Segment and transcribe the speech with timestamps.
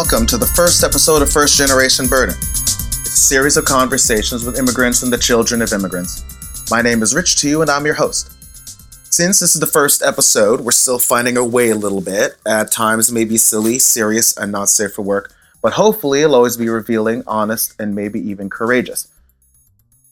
[0.00, 2.36] Welcome to the first episode of First Generation Burden.
[2.38, 6.22] It's a series of conversations with immigrants and the children of immigrants.
[6.70, 8.30] My name is Rich Tu, and I'm your host.
[9.12, 12.36] Since this is the first episode, we're still finding our way a little bit.
[12.46, 16.68] At times, maybe silly, serious, and not safe for work, but hopefully, it'll always be
[16.68, 19.08] revealing, honest, and maybe even courageous.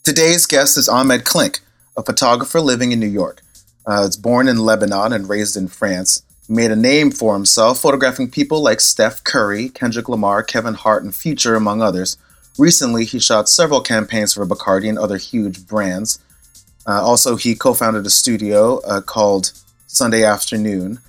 [0.02, 1.60] Today's guest is Ahmed Klink,
[1.96, 3.41] a photographer living in New York.
[3.87, 6.24] Uh, was born in Lebanon and raised in France.
[6.48, 11.14] Made a name for himself photographing people like Steph Curry, Kendrick Lamar, Kevin Hart, and
[11.14, 12.16] Future, among others.
[12.56, 16.20] Recently, he shot several campaigns for Bacardi and other huge brands.
[16.87, 19.52] Uh, also, he co founded a studio uh, called
[19.88, 21.01] Sunday Afternoon,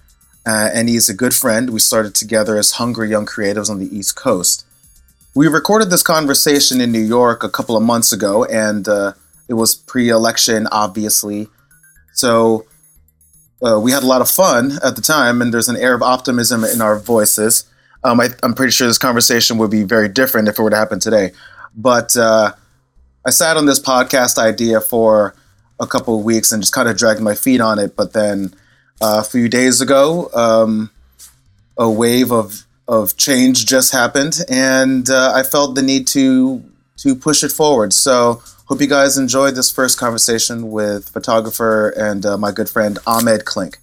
[0.45, 1.69] uh, and he's a good friend.
[1.69, 4.65] We started together as Hungry Young Creatives on the East Coast.
[5.35, 9.13] We recorded this conversation in New York a couple of months ago, and uh,
[9.47, 11.47] it was pre election, obviously.
[12.13, 12.65] So
[13.65, 16.01] uh, we had a lot of fun at the time, and there's an air of
[16.01, 17.65] optimism in our voices.
[18.03, 20.75] Um, I, am pretty sure this conversation would be very different if it were to
[20.75, 21.31] happen today.
[21.75, 22.53] But uh,
[23.25, 25.35] I sat on this podcast idea for
[25.79, 27.95] a couple of weeks and just kind of dragged my feet on it.
[27.95, 28.53] But then
[29.01, 30.91] uh, a few days ago, um,
[31.77, 36.63] a wave of of change just happened, and uh, I felt the need to
[36.97, 37.93] to push it forward.
[37.93, 42.99] So hope you guys enjoyed this first conversation with photographer and uh, my good friend
[43.05, 43.77] Ahmed Klink.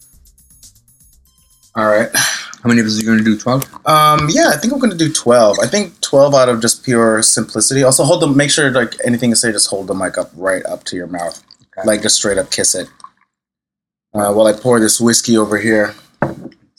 [1.77, 2.09] All right.
[2.15, 3.37] How many of us are you going to do?
[3.37, 3.65] Twelve.
[3.87, 5.59] Um, yeah, I think I'm going to do twelve.
[5.61, 7.83] I think twelve out of just pure simplicity.
[7.83, 8.37] Also, hold them.
[8.37, 11.09] Make sure like anything you say, just hold the mic up right up to your
[11.09, 11.43] mouth,
[11.77, 11.87] okay.
[11.87, 12.89] like just straight up kiss it.
[14.15, 15.95] Uh, while I pour this whiskey over here.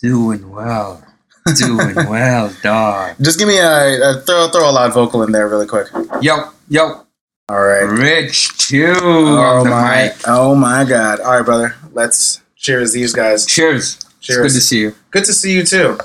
[0.01, 1.03] Doing well.
[1.59, 3.17] Doing well, dog.
[3.21, 5.87] Just give me a, a, throw throw a loud vocal in there really quick.
[6.19, 7.05] Yo, yo.
[7.47, 7.83] All right.
[7.83, 8.95] Rich Tu.
[8.99, 10.13] Oh my mic.
[10.25, 11.19] oh my god.
[11.19, 11.75] All right, brother.
[11.93, 13.45] Let's cheers these guys.
[13.45, 13.99] Cheers.
[14.21, 14.39] Cheers.
[14.39, 14.95] It's good to see you.
[15.11, 15.99] Good to see you too.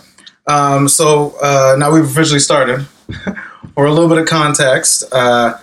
[0.46, 2.86] Um, so uh, now we've officially started.
[3.74, 5.56] For a little bit of context, uh,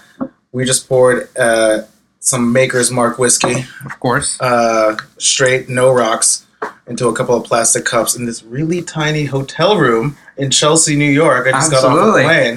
[0.52, 1.84] we just poured uh,
[2.20, 3.66] some Maker's Mark whiskey.
[3.86, 4.42] Of course.
[4.42, 6.47] Uh, straight, no rocks
[6.88, 11.10] into a couple of plastic cups in this really tiny hotel room in Chelsea, New
[11.10, 11.48] York.
[11.48, 12.00] I just Absolutely.
[12.00, 12.54] got off the plane,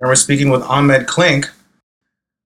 [0.00, 1.48] and we're speaking with Ahmed Klink.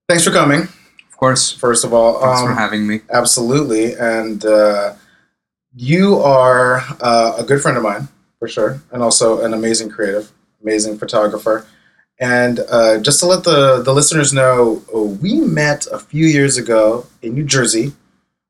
[0.07, 0.61] Thanks for coming.
[0.61, 1.51] Of course.
[1.51, 3.01] First of all, thanks um, for having me.
[3.09, 4.93] Absolutely, and uh,
[5.75, 8.07] you are uh, a good friend of mine
[8.39, 11.65] for sure, and also an amazing creative, amazing photographer.
[12.17, 14.81] And uh, just to let the, the listeners know,
[15.21, 17.91] we met a few years ago in New Jersey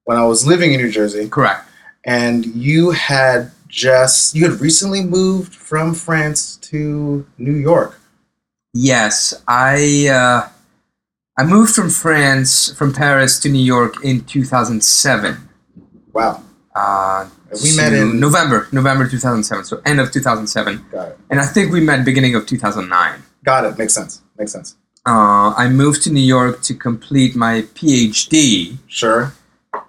[0.04, 1.28] when I was living in New Jersey.
[1.28, 1.65] Correct
[2.06, 8.00] and you had just you had recently moved from France to New York.
[8.74, 10.50] Yes, I uh,
[11.38, 15.50] I moved from France from Paris to New York in 2007.
[16.14, 16.44] Wow.
[16.74, 17.28] Uh,
[17.64, 20.86] we met in November, November 2007, so end of 2007.
[20.92, 21.18] Got it.
[21.30, 23.24] And I think we met beginning of 2009.
[23.44, 23.78] Got it.
[23.78, 24.22] Makes sense.
[24.38, 24.76] Makes sense.
[25.06, 28.78] Uh, I moved to New York to complete my PhD.
[28.88, 29.34] Sure.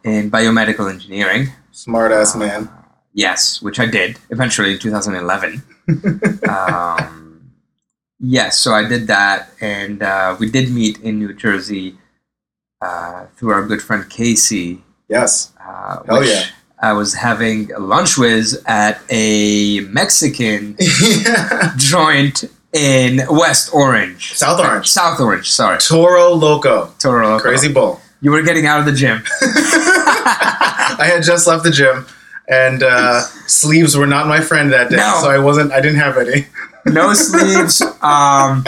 [0.05, 1.51] In biomedical engineering.
[1.77, 2.71] Smart ass uh, man.
[3.13, 5.63] Yes, which I did eventually in 2011.
[6.49, 7.53] um,
[8.19, 11.99] yes, so I did that, and uh, we did meet in New Jersey
[12.81, 14.83] uh, through our good friend Casey.
[15.11, 15.53] Yes.
[15.61, 16.47] Uh, Hell yeah.
[16.81, 21.75] I was having lunch with at a Mexican yeah.
[21.77, 24.33] joint in West Orange.
[24.33, 24.89] South Orange.
[24.89, 25.79] South Orange, sorry.
[25.79, 26.95] Toro Loco.
[26.99, 27.43] Toro Loco.
[27.43, 28.01] Crazy Bull.
[28.21, 29.23] You were getting out of the gym.
[30.99, 32.07] I had just left the gym,
[32.49, 35.19] and uh, sleeves were not my friend that day, no.
[35.21, 35.73] so I wasn't.
[35.73, 36.47] I didn't have any.
[36.87, 37.83] no sleeves.
[38.03, 38.65] Um,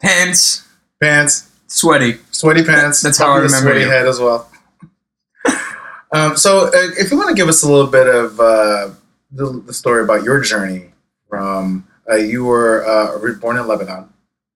[0.00, 0.66] pants.
[1.00, 1.50] Pants.
[1.66, 2.18] Sweaty.
[2.30, 3.00] Sweaty pants.
[3.00, 3.88] That's how I remember sweaty you.
[3.88, 4.50] head as well.
[6.12, 8.90] Um, so, uh, if you want to give us a little bit of uh,
[9.32, 10.92] the, the, story about your journey
[11.28, 14.08] from uh, you were uh, born in Lebanon,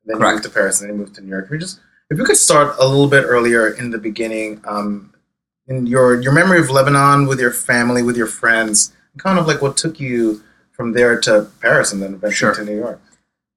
[0.04, 0.28] then Correct.
[0.28, 1.46] you moved to Paris, and then you moved to New York.
[1.46, 5.12] If we just if we could start a little bit earlier in the beginning, um,
[5.66, 9.60] in your your memory of Lebanon with your family, with your friends, kind of like
[9.60, 12.54] what took you from there to Paris and then eventually sure.
[12.54, 13.00] to New York.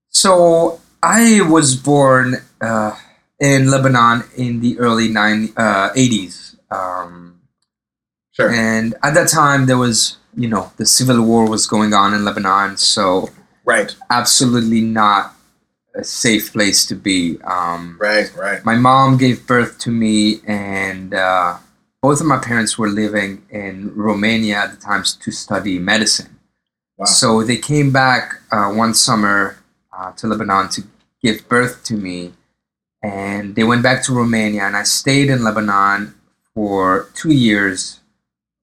[0.09, 2.95] So I was born uh,
[3.39, 6.57] in Lebanon in the early nine, uh, 80s.
[6.69, 7.41] Um,
[8.31, 8.51] sure.
[8.51, 12.25] And at that time, there was, you know, the civil war was going on in
[12.25, 12.77] Lebanon.
[12.77, 13.29] So,
[13.65, 13.95] right.
[14.09, 15.35] Absolutely not
[15.95, 17.37] a safe place to be.
[17.43, 18.63] Um, right, right.
[18.65, 21.57] My mom gave birth to me, and uh,
[22.01, 26.39] both of my parents were living in Romania at the time to study medicine.
[26.97, 27.05] Wow.
[27.05, 29.57] So they came back uh, one summer
[29.95, 30.83] uh, to Lebanon to
[31.21, 32.33] give birth to me,
[33.03, 36.15] and they went back to Romania, and I stayed in Lebanon
[36.53, 37.99] for two years,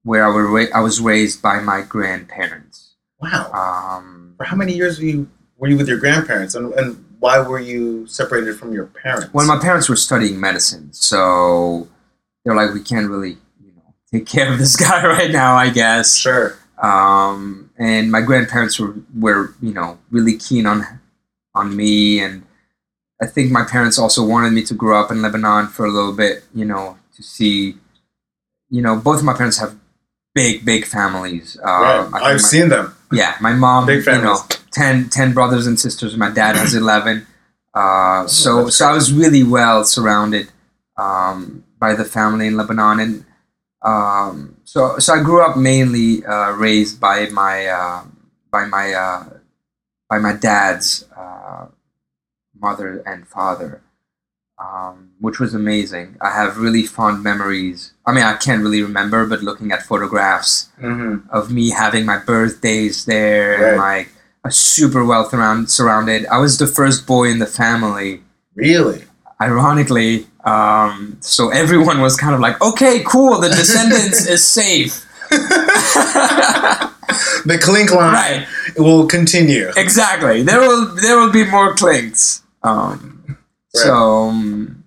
[0.03, 2.95] where I, I was raised by my grandparents.
[3.21, 3.51] Wow.
[3.53, 7.39] Um, for how many years were you were you with your grandparents, and, and why
[7.41, 9.33] were you separated from your parents?
[9.35, 11.89] Well, my parents were studying medicine, so
[12.45, 15.55] they're like, we can't really, you know, take care of this guy right now.
[15.57, 16.17] I guess.
[16.17, 16.57] sure.
[16.83, 20.85] Um, and my grandparents were were you know really keen on
[21.55, 22.45] on me, and
[23.21, 26.13] I think my parents also wanted me to grow up in Lebanon for a little
[26.13, 26.45] bit.
[26.55, 27.75] You know, to see,
[28.71, 29.75] you know, both of my parents have
[30.37, 31.59] big big families.
[31.59, 32.23] Uh, right.
[32.23, 32.95] I've my- seen them.
[33.13, 34.65] Yeah, my mom, Big you know, families.
[34.73, 36.17] 10, 10 brothers and sisters.
[36.17, 37.27] My dad has 11.
[37.75, 40.51] Uh, so, Oh, so I was really well surrounded
[40.97, 43.01] um, by the family in Lebanon.
[43.01, 43.25] And
[43.83, 48.05] um, so, so I grew up mainly uh, raised by my, uh,
[48.51, 49.25] by my, uh,
[50.09, 51.67] by my dad's uh,
[52.59, 53.83] mother and father.
[54.61, 56.17] Um, which was amazing.
[56.21, 57.93] I have really fond memories.
[58.05, 61.29] I mean, I can't really remember, but looking at photographs, Mm-hmm.
[61.31, 64.09] of me having my birthdays there and like
[64.45, 66.27] a super well surround, surrounded.
[66.27, 68.23] I was the first boy in the family,
[68.57, 69.05] Really?
[69.41, 70.27] ironically.
[70.45, 75.05] Um, so everyone was kind of like, okay, cool, the descendants is safe.
[77.45, 78.47] The Klink line right,
[78.77, 79.71] will continue.
[79.77, 80.43] exactly.
[80.43, 82.43] There will there will be more Klinks.
[82.63, 83.18] Um,
[83.85, 84.85] So um,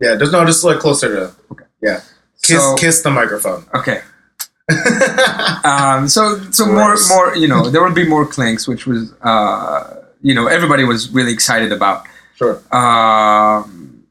[0.00, 1.34] Yeah, just no, just like closer to.
[1.52, 1.64] Okay.
[1.82, 2.00] Yeah.
[2.42, 3.64] Kiss, So- kiss the microphone.
[3.74, 4.00] okay.
[5.64, 10.02] Um, so so more more you know there would be more Klinks, which was uh,
[10.22, 12.04] you know everybody was really excited about.
[12.36, 12.60] sure.
[12.74, 14.04] Um,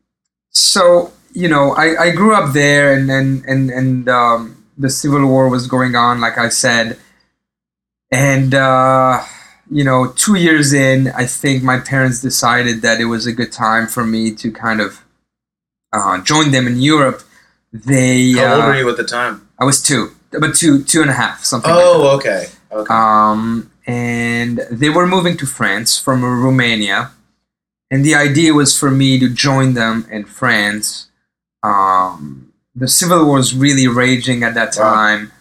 [0.50, 5.26] so you know, I, I grew up there, and and and and um, the Civil
[5.28, 6.98] War was going on, like I said,
[8.12, 9.22] and uh,
[9.70, 13.52] you know, two years in, I think my parents decided that it was a good
[13.52, 15.04] time for me to kind of
[15.94, 17.22] uh, join them in Europe.
[17.74, 19.48] They, How old uh, were you at the time?
[19.60, 21.70] I was two, but two, two and a half, something.
[21.70, 21.86] like that.
[21.86, 22.46] Oh, okay.
[22.72, 22.94] Okay.
[22.94, 27.12] Um, and they were moving to France from Romania.
[27.90, 31.10] And the idea was for me to join them in France.
[31.64, 34.94] Um, the civil war was really raging at that Wow.
[34.94, 35.32] time.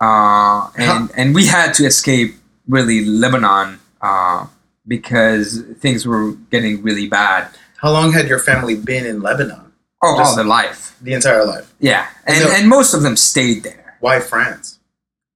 [0.00, 2.36] Uh, and, and we had to escape
[2.70, 4.46] really Lebanon uh,
[4.86, 7.48] because things were getting really bad.
[7.78, 9.72] How long had your family been in Lebanon?
[10.02, 10.96] Oh, Just- all their life.
[11.02, 11.72] The entire life.
[11.80, 12.06] Yeah.
[12.26, 12.50] And, No.
[12.52, 13.96] and most of them stayed there.
[14.00, 14.78] Why France?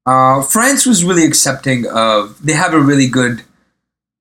[0.06, 2.36] Uh, France was really accepting of.
[2.44, 3.42] They have a really good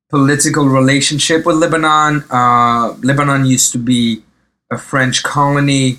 [0.10, 2.24] political relationship with Lebanon.
[2.32, 4.24] Uh, Lebanon used to be
[4.72, 5.98] a French colony.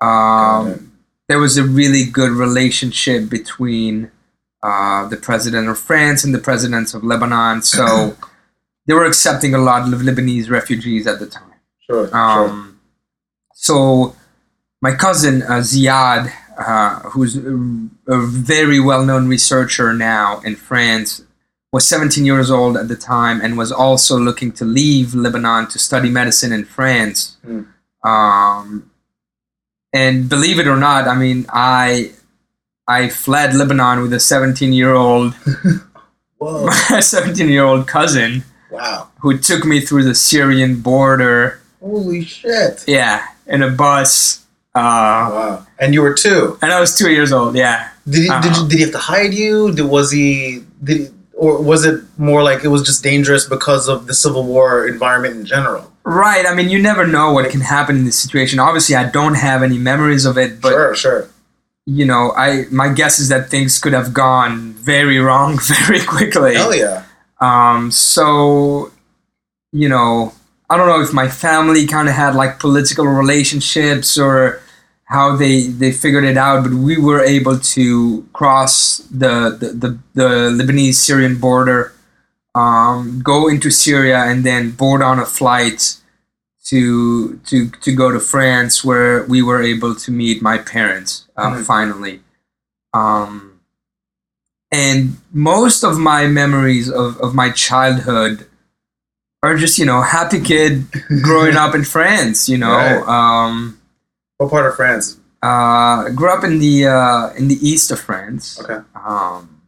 [0.00, 0.92] Um,
[1.28, 4.10] there was a really good relationship between
[4.62, 7.62] uh, the president of France and the presidents of Lebanon.
[7.62, 8.16] So
[8.86, 11.54] they were accepting a lot of Lebanese refugees at the time.
[11.86, 12.08] Sure.
[12.08, 12.16] sure.
[12.16, 12.80] Um,
[13.54, 14.16] So
[14.80, 17.42] my cousin uh, Ziad, uh, who's a,
[18.06, 21.22] very well-known researcher now in France,
[21.72, 25.78] was 17 years old at the time and was also looking to leave Lebanon to
[25.78, 27.36] study medicine in France.
[27.44, 27.62] Hmm.
[28.02, 28.90] Um,
[29.92, 32.12] and believe it or not, I mean, I
[32.98, 35.34] I fled Lebanon with a 17-year-old
[36.38, 36.66] Whoa.
[37.14, 39.08] 17-year-old cousin wow.
[39.20, 41.60] who took me through the Syrian border.
[41.80, 42.84] Holy shit.
[42.86, 44.44] Yeah, in a bus.
[44.74, 45.66] Uh, Wow.
[45.78, 46.58] And you were two.
[46.62, 47.56] and I was two years old.
[47.56, 47.88] Yeah.
[48.08, 48.62] Did he, did, Uh-huh.
[48.62, 49.72] you, did he have to hide you?
[49.74, 53.88] Did, was he did he, or was it more like it was just dangerous because
[53.88, 55.90] of the Civil War environment in general?
[56.04, 56.44] Right.
[56.46, 58.58] I mean, you never know what can happen in this situation.
[58.58, 61.28] Obviously, I don't have any memories of it, but sure, sure.
[61.92, 66.54] You know, I my guess is that things could have gone very wrong very quickly.
[66.54, 67.04] Hell yeah.
[67.40, 68.92] Um, so,
[69.72, 70.32] you know,
[70.68, 74.60] I don't know if my family kind of had like political relationships or
[75.04, 79.98] how they they figured it out, but we were able to cross the the, the,
[80.14, 81.92] the Lebanese Syrian border,
[82.54, 85.96] um, go into Syria, and then board on a flight
[86.70, 91.50] to to to go to France, where we were able to meet my parents uh,
[91.50, 91.64] Mhm.
[91.64, 92.22] finally.
[92.94, 93.60] Um,
[94.72, 98.46] and most of my memories of, of my childhood
[99.42, 100.86] are just you know happy kid
[101.22, 102.48] growing up in France.
[102.48, 103.02] You know, Right.
[103.08, 103.78] um,
[104.38, 105.16] What part of France?
[105.42, 108.60] uh, grew up in the uh, in the east of France.
[108.60, 108.78] Okay.
[108.94, 109.60] Um,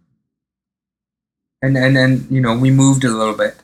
[1.62, 3.56] and and and you know we moved a little bit,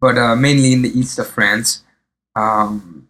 [0.00, 1.82] but uh, mainly in the east of France.
[2.36, 3.08] Um,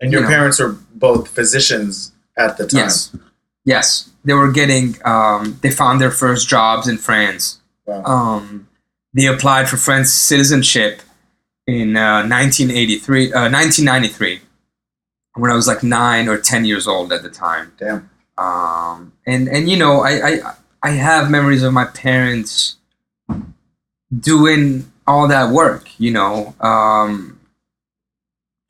[0.00, 0.34] And your You know.
[0.34, 2.78] parents were both physicians at the time.
[2.78, 3.16] yes,
[3.64, 4.96] yes, they were getting.
[5.04, 7.58] Um, they found their first jobs in France.
[7.86, 8.04] Wow.
[8.04, 8.68] Um,
[9.14, 11.02] they applied for French citizenship
[11.66, 14.40] in uh, 1983, uh, 1993,
[15.34, 17.72] when I was like nine or ten years old at the time.
[17.78, 18.08] Damn.
[18.38, 20.32] um, and and you know I, I
[20.84, 22.76] I have memories of my parents
[24.16, 27.37] doing all that work, you know, um,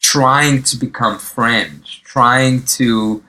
[0.00, 3.22] trying to become French, trying to,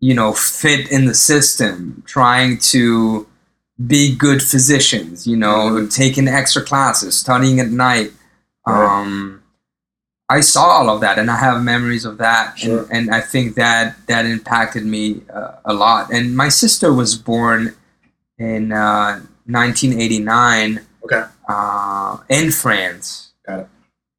[0.00, 3.26] you know, fit in the system, trying to
[3.86, 5.88] be good physicians, you know, Mm-hmm.
[5.88, 8.12] taking extra classes, studying at night.
[8.66, 9.00] Right.
[9.00, 9.42] Um,
[10.28, 12.82] I saw all of that, and I have memories of that, Sure.
[12.82, 16.12] and, and I think that that impacted me uh, a lot.
[16.12, 17.74] And my sister was born
[18.38, 21.24] in uh, 1989 Okay.
[21.48, 23.32] uh, in France.
[23.46, 23.68] Got it.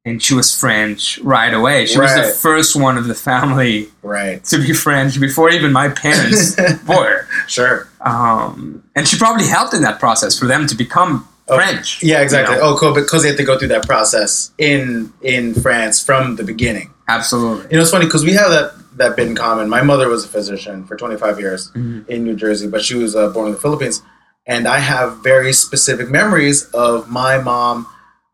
[0.04, 1.86] And she was French right away.
[1.86, 4.42] She was the first one of the family Right.
[4.46, 6.56] to be French before even my parents
[6.88, 7.26] were.
[7.46, 7.88] Sure.
[8.00, 12.02] Um, and she probably helped in that process for them to become Oh, French.
[12.02, 12.54] Yeah, exactly.
[12.56, 12.74] you know?
[12.74, 12.94] Oh, cool.
[12.94, 16.90] Because they had to go through that process in in France from the beginning.
[17.08, 17.66] Absolutely.
[17.70, 19.68] You know, it's funny because we have that that bit in common.
[19.68, 22.08] My mother was a physician for 25 years Mhm.
[22.08, 24.02] in New Jersey, but she was uh, born in the Philippines,
[24.46, 27.86] and I have very specific memories of my mom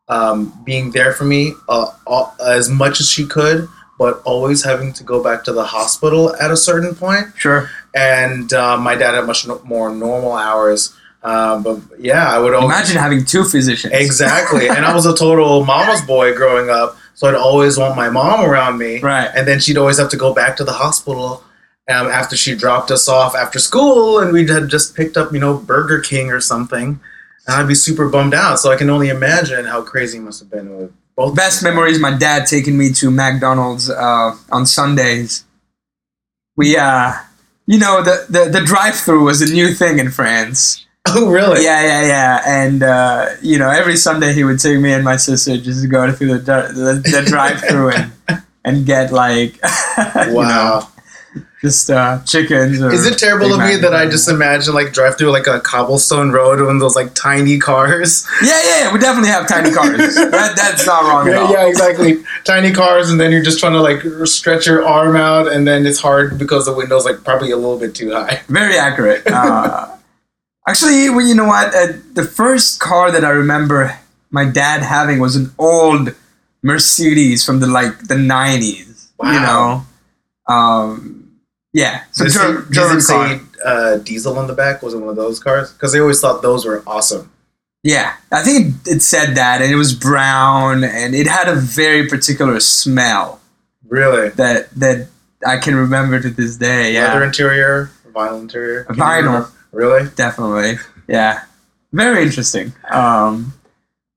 [0.08, 4.92] um, being there for me uh, all, as much as she could, but always having
[4.94, 7.26] to go back to the hospital at a certain point.
[7.36, 7.68] Sure.
[7.94, 10.94] And uh, my dad had much no- more normal hours.
[11.22, 13.92] Uh, but yeah, I would always Imagine having two physicians.
[13.92, 14.68] Exactly.
[14.68, 18.44] and I was a total mama's boy growing up, so I'd always want my mom
[18.44, 19.00] around me.
[19.00, 19.28] Right.
[19.34, 21.42] And then she'd always have to go back to the hospital
[21.88, 25.40] um, after she dropped us off after school, and we had just picked up, you
[25.40, 27.00] know, Burger King or something.
[27.48, 28.60] And I'd be super bummed out.
[28.60, 31.34] So I can only imagine how crazy it must have been with both.
[31.34, 35.44] Best memories my dad taking me to McDonald's uh, on Sundays.
[36.56, 37.12] We, uh,
[37.66, 40.84] you know, the, the, the drive through was a new thing in France.
[41.10, 41.64] Oh, really?
[41.64, 42.42] Yeah, yeah, yeah.
[42.46, 45.88] And, uh, you know, every Sunday he would take me and my sister just to
[45.88, 48.12] go through the, the, the drive through and,
[48.66, 49.54] and get, like,
[50.26, 50.80] you Wow.
[50.80, 50.88] know,
[51.60, 52.80] just uh, chickens.
[52.80, 56.30] Is it terrible of me that I just imagine like drive through like a cobblestone
[56.30, 58.26] road with those like tiny cars?
[58.42, 58.92] Yeah, yeah, yeah.
[58.92, 60.14] We definitely have tiny cars.
[60.14, 61.52] that, that's not wrong at Yeah, all.
[61.52, 62.22] yeah, exactly.
[62.44, 65.84] Tiny cars, and then you're just trying to like stretch your arm out, and then
[65.86, 68.40] it's hard because the window's like probably a little bit too high.
[68.48, 69.26] Very accurate.
[69.26, 69.96] Uh,
[70.68, 71.74] actually, well, you know what?
[71.74, 73.98] Uh, the first car that I remember
[74.30, 76.14] my dad having was an old
[76.62, 79.10] Mercedes from the like the nineties.
[79.18, 79.32] Wow.
[79.32, 79.86] You know,
[80.54, 81.17] um,
[81.72, 82.02] yeah.
[82.12, 84.82] So Does it Ger- say- does it say uh, diesel on the back?
[84.82, 85.72] Was it one of those cars?
[85.72, 87.30] Because they always thought those were awesome.
[87.84, 91.54] Yeah, I think it, it said that, and it was brown, and it had a
[91.54, 93.40] very particular smell
[93.86, 95.08] Really, that that
[95.46, 96.92] I can remember to this day.
[96.94, 99.50] Yeah, leather interior, vinyl interior, Can Vinyl.
[99.70, 100.08] Really?
[100.16, 101.44] definitely yeah
[101.92, 103.52] very interesting um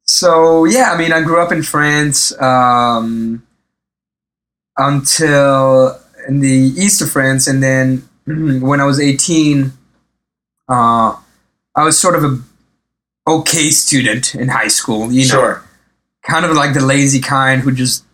[0.04, 3.46] so yeah i mean i grew up in france um
[4.78, 6.00] until
[6.32, 7.86] in the east of france and then
[8.70, 9.72] when i was 18
[10.70, 11.16] uh
[11.76, 12.34] i was sort of a
[13.36, 15.64] okay student in high school you know Sure.
[16.34, 18.06] kind of like the lazy kind who just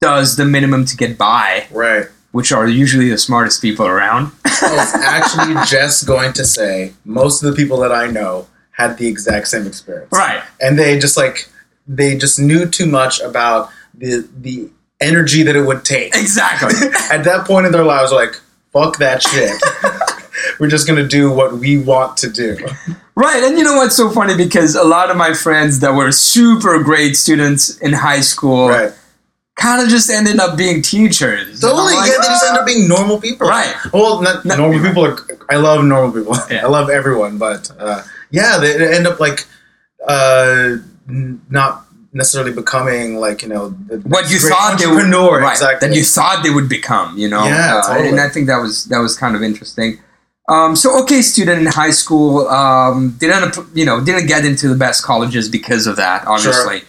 [0.00, 2.06] does the minimum to get by Right.
[2.32, 7.42] which are usually the smartest people around I was actually just going to say most
[7.42, 8.46] of the people that I know
[8.80, 10.10] had the exact same experience.
[10.12, 11.48] right and they just like
[11.86, 13.70] they just knew too much about
[14.02, 16.14] the the energy that it would take.
[16.16, 16.74] exactly
[17.10, 18.40] At that point in their lives, like
[18.72, 19.52] fuck that shit.
[20.60, 22.56] We're just gonna do what we want to do.
[23.16, 26.10] Right, and you know what's so funny because a lot of my friends that were
[26.12, 28.92] super great students in high school Right.
[29.56, 31.60] kind of just ended up being teachers.
[31.60, 31.94] Totally.
[31.94, 33.46] like, yeah, they just "Ah." end up being normal people.
[33.48, 33.74] Right.
[33.92, 35.16] Well, not No, normal people are.
[35.48, 36.36] I love normal people.
[36.50, 36.64] Yeah.
[36.64, 39.46] I love everyone, but uh, yeah, they, they end up like
[40.06, 41.84] uh, not
[42.14, 45.40] necessarily becoming like you know the what you thought they would entrepreneur.
[45.40, 45.88] right, exactly.
[45.88, 47.44] that you thought they would become, you know.
[47.44, 48.08] Yeah, Uh, totally.
[48.08, 49.98] And I think that was that was kind of interesting.
[50.48, 54.76] Um, so okay, student in high school um, didn't you know didn't get into the
[54.76, 56.26] best colleges because of that.
[56.26, 56.82] Obviously,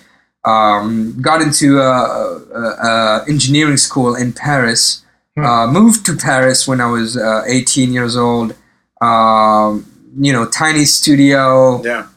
[0.45, 5.03] um, got into uh, uh, uh, engineering school in Paris.
[5.35, 5.45] Hmm.
[5.45, 8.55] Uh, moved to Paris when I was uh, 18 years old.
[9.01, 9.85] Um,
[10.17, 12.07] you know, tiny studio yeah.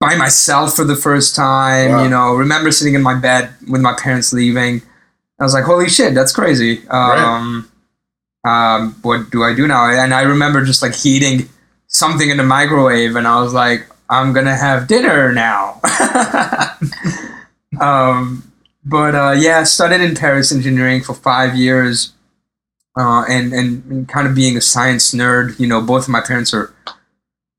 [0.00, 1.90] By myself for the first time.
[1.90, 2.02] Wow.
[2.02, 4.82] You know, remember sitting in my bed with my parents leaving.
[5.38, 7.70] I was like, "Holy shit, that's crazy." Um,
[8.44, 9.86] um, what do I do now?
[9.90, 11.48] And I remember just like heating
[11.86, 15.80] something in the microwave, and I was like, "I'm gonna have dinner now."
[17.80, 18.50] um,
[18.84, 22.12] but uh, yeah, studied in Paris engineering for five years,
[22.98, 25.58] uh, and, and and kind of being a science nerd.
[25.60, 26.74] You know, both of my parents are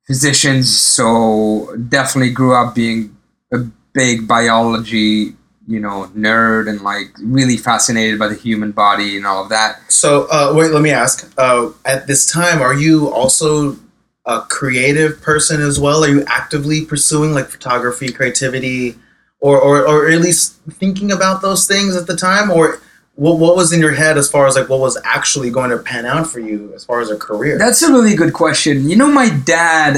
[0.08, 3.15] physicians, so definitely grew up being
[3.53, 3.60] a
[3.93, 5.36] big biology,
[5.67, 9.79] you know, nerd and like really fascinated by the human body and all of that.
[9.89, 11.31] So uh, wait, let me ask.
[11.38, 13.77] Uh, at this time, are you also
[14.25, 16.03] a creative person as well?
[16.03, 18.96] Are you actively pursuing like photography, creativity,
[19.39, 22.79] or, or or at least thinking about those things at the time, or
[23.21, 25.77] what what was in your head as far as like what was actually going to
[25.77, 27.55] pan out for you as far as a career?
[27.63, 28.89] That's a really good question.
[28.89, 29.91] You know, my dad,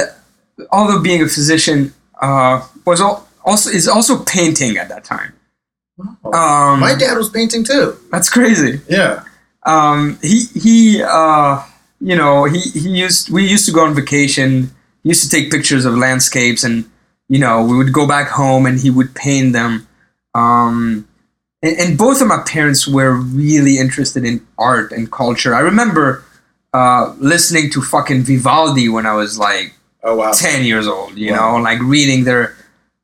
[0.71, 5.31] although being a physician, uh, was al- also is also painting at that time.
[5.99, 7.97] Um, My dad was painting too.
[8.11, 8.81] That's crazy.
[8.89, 9.23] Yeah.
[9.65, 11.63] Um, he he, uh,
[12.01, 14.49] you know, he he used we used to go on vacation.
[15.03, 16.83] He used to take pictures of landscapes, and
[17.29, 19.87] you know, we would go back home, and he would paint them.
[20.35, 21.07] Um,
[21.63, 25.55] and, and both of my parents were really interested in art and culture.
[25.55, 26.23] I remember
[26.73, 30.31] uh, listening to fucking Vivaldi when I was like Oh wow.
[30.33, 31.57] 10 years old you Wow.
[31.57, 32.55] know like reading their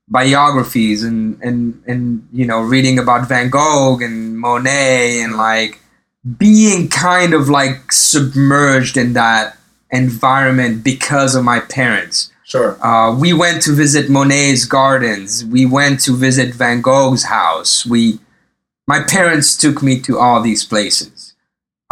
[0.09, 5.79] biographies and and and you know reading about van gogh and monet and like
[6.37, 9.55] being kind of like submerged in that
[9.91, 12.83] environment because of my parents Sure.
[12.83, 18.19] uh, we went to visit monet's gardens we went to visit van gogh's house we
[18.93, 21.33] my parents took me to all these places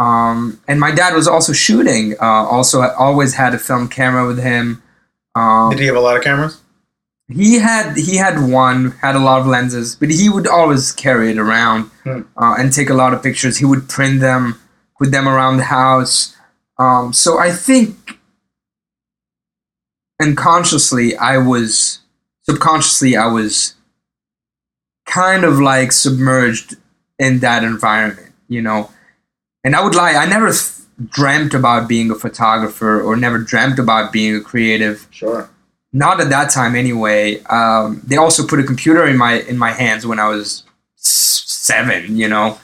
[0.06, 0.38] um,
[0.68, 2.76] and my dad was also shooting uh, also
[3.06, 4.82] always had a film camera with him
[5.34, 6.54] um, Did he have a lot of cameras?
[7.40, 11.30] he had he had one had a lot of lenses but he would always carry
[11.32, 12.22] it around Hmm.
[12.42, 14.58] uh, and take a lot of pictures he would print them
[14.98, 16.34] put them around the house
[16.78, 18.18] um, so i think
[20.20, 22.00] unconsciously i was
[22.48, 23.74] subconsciously i was
[25.06, 26.76] kind of like submerged
[27.18, 28.90] in that environment you know
[29.64, 30.72] and i would lie i never th-
[31.10, 35.48] dreamt about being a photographer or never dreamt about being a creative Sure.
[35.92, 37.40] not at that time anyway.
[37.44, 40.64] Um, they also put a computer in my in my hands when I was
[40.96, 42.16] seven.
[42.16, 42.58] You know,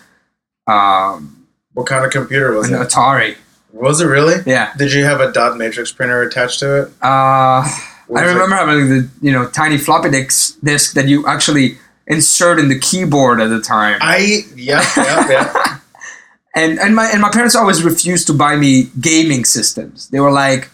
[0.66, 2.88] um, What kind of computer was an it?
[2.88, 3.36] Atari.
[3.72, 4.36] Was it really?
[4.46, 4.72] Yeah.
[4.76, 6.88] Did you have a dot matrix printer attached to it?
[7.02, 7.70] Uh, I
[8.08, 12.68] was it- remember having the you know tiny floppy disc that you actually insert in
[12.68, 13.98] the keyboard at the time.
[14.00, 15.78] I yeah yeah yeah.
[16.54, 20.08] and and my and my parents always refused to buy me gaming systems.
[20.08, 20.70] They were like,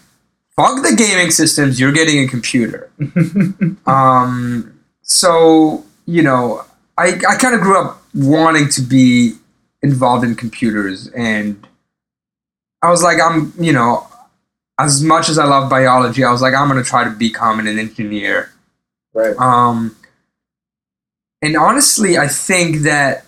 [0.55, 1.79] "Fuck the gaming systems.
[1.79, 2.91] You're getting a computer."
[3.85, 6.63] um, so you know,
[6.97, 9.33] I I kind of grew up wanting to be
[9.81, 11.67] involved in computers, and
[12.81, 14.07] I was like, I'm you know,
[14.79, 17.67] as much as I love biology, I was like, I'm gonna try to become an
[17.67, 18.51] engineer.
[19.13, 19.35] right.
[19.37, 19.95] Um,
[21.41, 23.25] and honestly, I think that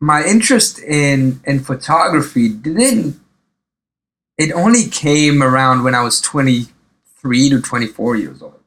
[0.00, 3.20] my interest in in photography didn't.
[4.38, 6.68] It only came around when I was twenty
[7.20, 8.60] three to twenty four years old,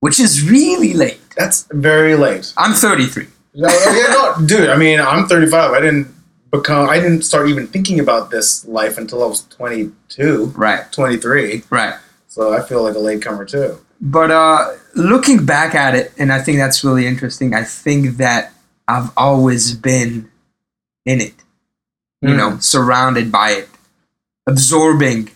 [0.00, 1.20] which is really late.
[1.36, 2.52] That's very late.
[2.56, 3.28] I'm thirty three.
[3.54, 4.06] No, yeah,
[4.38, 4.68] no, dude.
[4.70, 5.72] I mean, I'm 35.
[5.72, 6.06] I didn't
[6.52, 6.88] become.
[6.88, 11.64] I didn't start even thinking about this life until I was 22, Right, 23.
[11.68, 11.94] right.
[12.28, 13.78] So I feel like a latecomer too.
[14.00, 17.54] But uh, looking back at it, and I think that's really interesting.
[17.54, 18.52] I think that
[18.88, 20.30] I've always been
[21.04, 21.34] in it.
[22.22, 22.36] You Mm.
[22.36, 23.68] know, surrounded by it,
[24.46, 25.30] absorbing,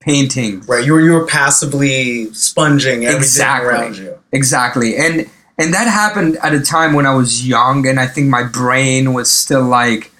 [0.00, 0.84] painting, Right.
[0.84, 3.68] You were you were passively sponging everything Exactly.
[3.68, 4.14] around you.
[4.32, 8.28] exactly, and and that happened at a time when I was young, and I think
[8.28, 10.10] my brain was still like,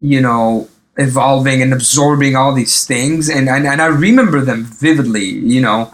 [0.00, 5.24] you know, evolving and absorbing all these things, and and, and I remember them vividly.
[5.24, 5.92] You know,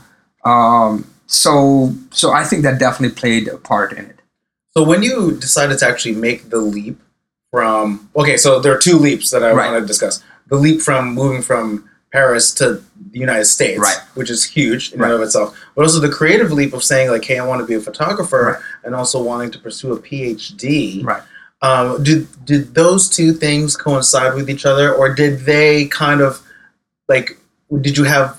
[0.49, 0.93] um,
[1.27, 4.19] so so I think that definitely played a part in it.
[4.77, 6.97] So when you decided to actually make the leap
[7.51, 9.71] from okay, so there are two leaps that I Right.
[9.71, 10.23] want to discuss.
[10.49, 12.67] The leap from moving from Paris to
[13.13, 13.99] the United States, Right.
[14.15, 15.11] which is huge in Right.
[15.11, 17.67] and of itself, but also the creative leap of saying like, "Hey, I want to
[17.67, 21.03] be a photographer," and also wanting to pursue a PhD.
[21.05, 21.23] Right.
[21.61, 26.41] Um, did did those two things coincide with each other, or did they kind of
[27.09, 27.37] like?
[27.87, 28.37] Did you have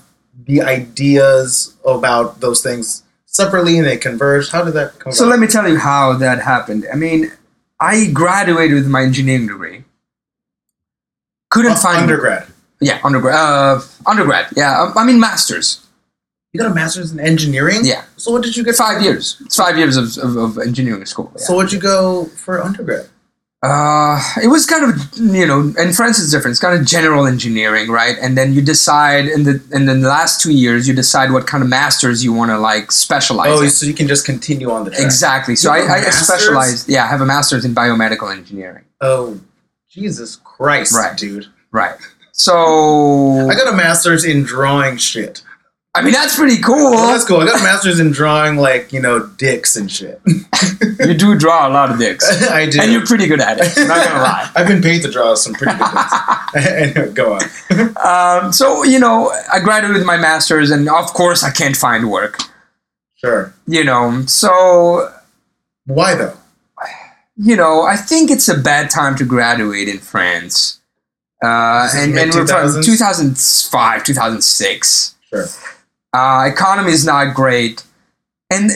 [0.49, 4.51] the ideas about those things separately and they converged?
[4.51, 5.11] How did that come?
[5.13, 5.31] So about?
[5.33, 6.85] let me tell you how that happened.
[6.91, 7.31] I mean,
[7.79, 9.83] I graduated with my engineering degree.
[11.51, 12.47] Couldn't Uh, find undergrad.
[12.81, 13.35] Yeah, undergrad.
[13.35, 14.47] Uh, undergrad.
[14.55, 15.85] Yeah, um, I mean masters.
[16.53, 17.81] You got a master's in engineering.
[17.83, 18.75] Yeah, So what did you get?
[18.75, 19.37] five years.
[19.45, 21.31] It's five years of, of, of engineering school.
[21.35, 21.41] yeah.
[21.45, 23.07] So what'd you go for undergrad?
[23.61, 26.53] Uh, it was kind of you know, in France it's different.
[26.53, 28.15] It's kind of general engineering, right?
[28.21, 31.61] And then you decide in the in the last two years you decide what kind
[31.61, 33.49] of masters you want to like specialize.
[33.51, 33.69] Oh, in.
[33.69, 35.01] so you can just continue on the track.
[35.03, 35.55] exactly.
[35.57, 36.87] So You I, I specialized.
[36.87, 38.85] Yeah, I have a master's in biomedical engineering.
[39.01, 39.41] Oh,
[39.89, 41.17] Jesus Christ, Right.
[41.17, 41.47] dude!
[41.71, 41.95] Right.
[42.31, 45.43] So I got a master's in drawing shit.
[45.95, 46.91] I mean that's pretty cool.
[46.91, 47.37] Well, that's cool.
[47.37, 50.21] I got a master's in drawing like you know dicks and shit.
[50.99, 52.79] you do draw a lot of dicks, I do.
[52.79, 53.73] and you're pretty good at it.
[53.75, 54.51] I'm not gonna lie.
[54.55, 58.45] I've been paid to draw some pretty good anyway, go on.
[58.45, 62.11] Um, so you know, I graduated with my master's, and of course, I can't find
[62.11, 62.39] work.
[63.15, 63.53] Sure.
[63.67, 65.11] You know, so
[65.85, 66.37] Why though?
[67.35, 70.81] You know, I think it's a bad time to graduate in France.
[71.43, 75.15] Uh, and, and we're from 2005, 2006.
[75.29, 75.45] Sure.
[76.13, 77.83] Uh, economy is not great.
[78.49, 78.71] And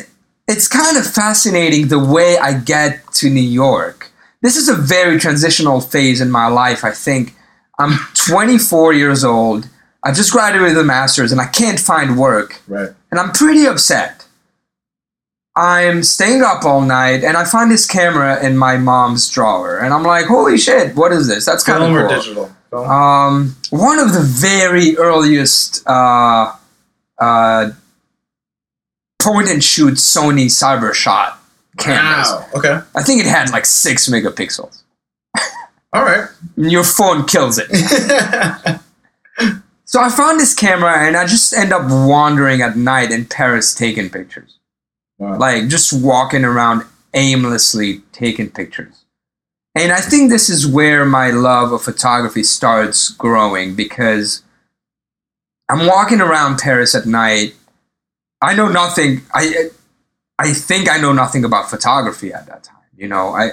[0.47, 4.11] it's kind of fascinating the way I get to New York.
[4.41, 7.33] This is a very transitional phase in my life, I think.
[7.79, 9.67] I'm 24 years old.
[10.03, 12.61] I just graduated with a master's and I can't find work.
[12.67, 12.89] Right.
[13.09, 14.25] And I'm pretty upset.
[15.55, 19.79] I'm staying up all night and I find this camera in my mom's drawer.
[19.79, 21.45] And I'm like, holy shit, what is this?
[21.45, 22.17] That's kind Film of or cool.
[22.17, 22.55] digital?
[22.69, 22.89] Film?
[22.89, 26.51] Um, one of the very earliest uh,
[27.19, 27.71] uh,
[29.21, 31.35] point and shoot Sony CyberShot
[31.77, 32.29] cameras.
[32.29, 32.47] wow.
[32.55, 32.79] Okay.
[32.95, 34.83] I think it had like six megapixels.
[35.93, 36.27] All right.
[36.57, 37.69] Your phone kills it.
[39.93, 43.75] So I found this camera and I just end up wandering at night in Paris
[43.75, 44.57] taking pictures.
[45.19, 45.37] Wow.
[45.37, 49.05] Like just walking around aimlessly taking pictures.
[49.75, 54.41] And I think this is where my love of photography starts growing because
[55.69, 57.55] I'm walking around Paris at night.
[58.41, 59.21] I know nothing.
[59.33, 59.69] I
[60.37, 62.77] I think I know nothing about photography at that time.
[62.97, 63.51] You know, I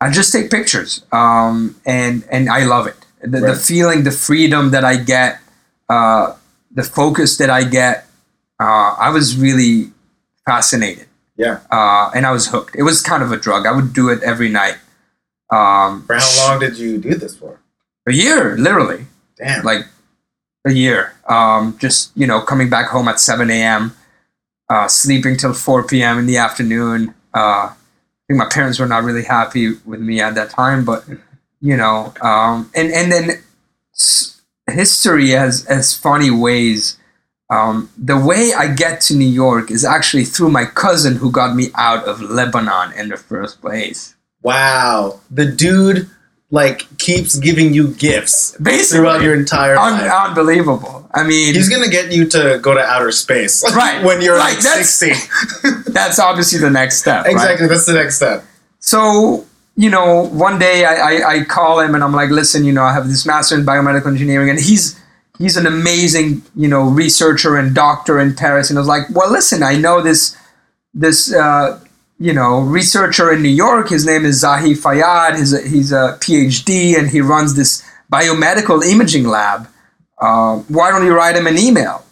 [0.00, 2.96] I just take pictures, um, and and I love it.
[3.22, 5.40] The, the feeling, the freedom that I get,
[5.88, 6.36] uh,
[6.70, 8.06] the focus that I get.
[8.58, 9.92] Uh, I was really
[10.46, 11.60] fascinated, yeah.
[11.70, 12.74] uh, and I was hooked.
[12.76, 13.66] It was kind of a drug.
[13.66, 14.78] I would do it every night.
[15.50, 17.60] Um, For how long did you do this for?
[18.06, 19.64] A year, literally Damn.
[19.64, 19.86] like
[20.66, 21.14] a year.
[21.28, 23.94] Um, just you know, coming back home at seven a.m.,
[24.68, 26.18] uh, sleeping till four p.m.
[26.18, 27.14] in the afternoon.
[27.34, 27.74] Uh, I
[28.26, 31.04] think my parents were not really happy with me at that time, but
[31.60, 33.42] you know, um, and and then
[34.68, 36.98] history has has funny ways.
[37.48, 41.54] Um, the way I get to New York is actually through my cousin who got
[41.54, 44.16] me out of Lebanon in the first place.
[44.42, 45.20] wow.
[45.30, 46.08] The dude
[46.50, 50.12] like keeps giving you gifts Basically, throughout your entire Un- life.
[50.28, 51.08] unbelievable.
[51.12, 54.02] I mean, He's gonna get you to go to outer space, Right.
[54.04, 55.02] when you're Right, like that's-
[55.88, 57.24] that's obviously the next step.
[57.24, 57.32] right?
[57.32, 57.66] exactly.
[57.66, 58.44] That's the next step.
[58.78, 59.44] So,
[59.76, 62.82] you know, one day I, I, I call him and I'm like, listen, you know,
[62.84, 64.98] I have this master in biomedical engineering and he's
[65.38, 68.70] he's an amazing, you know, researcher and doctor in Paris.
[68.70, 70.36] And I was like, well, listen, I know this
[70.94, 71.80] this uh,
[72.18, 73.88] you know researcher in New York.
[73.88, 75.38] His name is Zahi Fayad.
[75.38, 79.68] He's a, he's a PhD and he runs this biomedical imaging lab.
[80.18, 82.04] Uh, why don't you write him an email?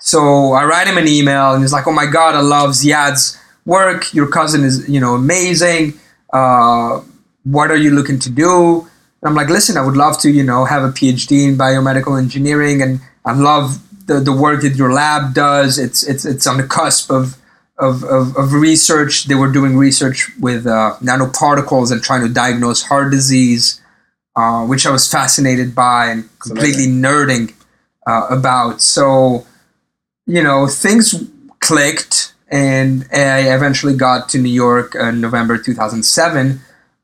[0.00, 3.38] So I write him an email and he's like, oh my god, I love Ziad's
[3.66, 4.14] work.
[4.14, 5.94] Your cousin is you know amazing.
[6.32, 7.02] Uh,
[7.44, 8.80] what are you looking to do?
[9.22, 12.18] And I'm like, listen, I would love to, you know, have a PhD in biomedical
[12.18, 15.78] engineering, and I love the, the work that your lab does.
[15.78, 17.36] It's it's it's on the cusp of
[17.80, 19.24] of, of, of research.
[19.24, 23.80] They were doing research with uh, nanoparticles and trying to diagnose heart disease,
[24.36, 27.54] uh, which I was fascinated by and completely nerding
[28.06, 28.80] uh, about.
[28.80, 29.46] So,
[30.26, 31.14] you know, things
[31.60, 36.60] clicked, and I eventually got to New York in November 2007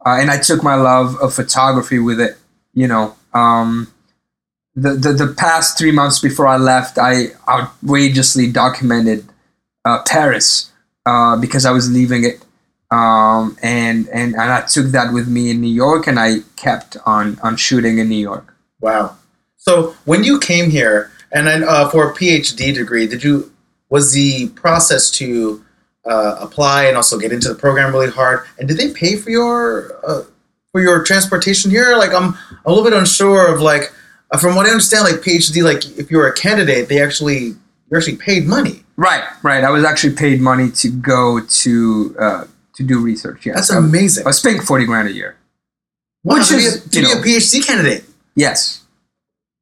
[0.06, 2.38] uh, and I took my love of photography with it.
[2.74, 3.92] You know, um,
[4.76, 9.28] the, the the past three months before I left, I outrageously documented
[9.86, 10.72] uh, Paris
[11.06, 12.44] uh, because I was leaving it,
[12.90, 16.96] um, and and and I took that with me in New York, and I kept
[17.06, 18.54] on on shooting in New York.
[18.80, 19.16] Wow.
[19.56, 23.52] So when you came here, and then uh, for a PhD degree, did you
[23.88, 25.64] was the process to
[26.04, 28.46] uh, apply and also get into the program really hard?
[28.58, 30.24] And did they pay for your uh,
[30.72, 31.96] for your transportation here?
[31.96, 33.92] Like I'm a little bit unsure of like
[34.32, 37.54] uh, from what I understand, like PhD, like if you're a candidate, they actually
[37.90, 38.82] you actually paid money.
[38.96, 39.62] Right, right.
[39.64, 42.44] I was actually paid money to go to uh,
[42.74, 43.46] to do research.
[43.46, 44.24] Yeah, That's I, amazing.
[44.24, 45.36] I was paying forty grand a year.
[46.24, 48.04] Wow, which to is, be, a, to you be a PhD candidate.
[48.34, 48.84] Yes,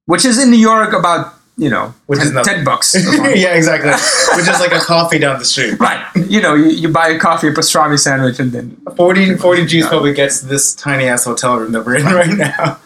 [0.07, 2.55] which is in New York about you know Which 10, nothing.
[2.55, 2.95] 10 bucks.
[3.35, 3.91] yeah, exactly.
[4.37, 5.79] Which is like a coffee down the street.
[5.79, 6.05] Right.
[6.17, 9.87] You know, you, you buy a coffee, a pastrami sandwich, and then 40, 40 G's
[9.87, 12.79] probably gets this tiny ass hotel room that we're in right now.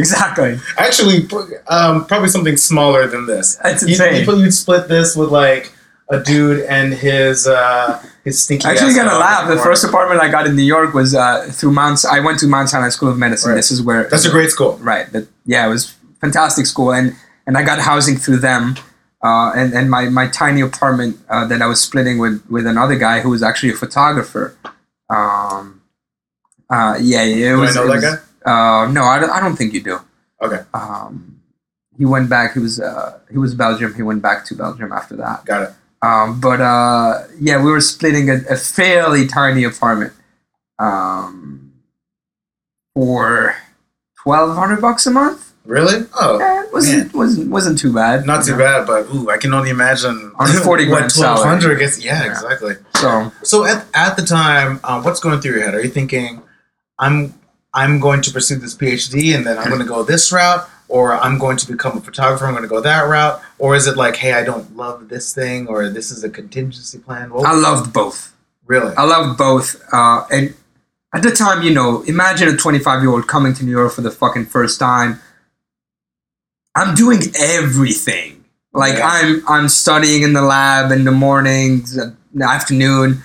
[0.00, 0.58] Exactly.
[0.76, 1.28] Actually,
[1.68, 3.56] um, probably something smaller than this.
[3.62, 4.24] That's insane.
[4.26, 5.72] you, you'd split this with like
[6.10, 8.66] a dude and his uh, his stinky.
[8.66, 9.48] Actually, gonna laugh.
[9.48, 12.04] The first apartment I got in New York was uh, through Mount.
[12.04, 13.50] I went to Mount Sinai School of Medicine.
[13.50, 13.56] Right.
[13.56, 14.76] This is where That's a great school.
[14.78, 15.10] right.
[15.12, 17.14] That yeah, it was fantastic school, and
[17.46, 18.76] and I got housing through them.
[19.22, 22.96] Uh, and and my, my tiny apartment uh, that I was splitting with with another
[22.96, 24.56] guy who was actually a photographer.
[25.10, 25.82] Um,
[26.70, 29.56] uh, yeah, it Do I know it that was- Uh, no, I don't, I don't
[29.56, 29.98] think you do.
[30.42, 31.40] Okay, Um,
[31.98, 32.54] he went back.
[32.54, 33.94] He was uh, he was Belgium.
[33.94, 35.44] He went back to Belgium after that.
[35.44, 35.72] got it.
[36.02, 40.14] Um, but uh, yeah, we were splitting a, a fairly tiny apartment
[40.78, 41.72] um,
[42.94, 43.54] for
[44.22, 45.52] twelve hundred bucks a month.
[45.66, 46.06] Really?
[46.18, 48.26] Oh, Eh, it wasn't wasn't wasn't too bad.
[48.26, 48.58] not too know.
[48.58, 51.34] bad, but ooh, I can only imagine On 40 grand salary.
[51.36, 52.02] twelve hundred gets.
[52.02, 52.30] Yeah, Yeah.
[52.30, 52.74] exactly.
[52.96, 55.74] So So at, at the time, um, what's going through your head?
[55.74, 56.42] Are you thinking,
[56.98, 57.34] I'm
[57.74, 61.14] I'm going to pursue this PhD and then I'm going to go this route, or
[61.14, 62.44] I'm going to become a photographer?
[62.46, 65.32] I'm going to go that route, or is it like, hey, I don't love this
[65.32, 67.30] thing, or this is a contingency plan?
[67.32, 68.34] What- I loved both.
[68.66, 68.94] really.
[68.96, 69.80] I loved both.
[69.92, 70.54] Uh, and
[71.14, 74.00] at the time, you know, imagine a 25 year old coming to New York for
[74.00, 75.20] the fucking first time.
[76.74, 78.44] I'm doing everything.
[78.72, 79.08] Like Yeah.
[79.12, 83.22] I'm I'm studying in the lab in the mornings, in the afternoon.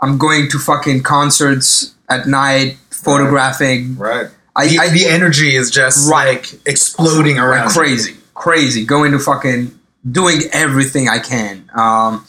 [0.00, 3.96] I'm going to fucking concerts at night, photographing.
[3.96, 4.26] Right.
[4.56, 6.36] I, the, I the energy is just Right.
[6.36, 7.66] like exploding around.
[7.66, 7.80] like you.
[7.80, 9.78] crazy, crazy, going to fucking
[10.10, 11.70] doing everything I can.
[11.74, 12.26] Um,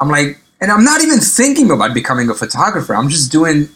[0.00, 2.94] I'm like, and I'm not even thinking about becoming a photographer.
[2.94, 3.68] I'm just doing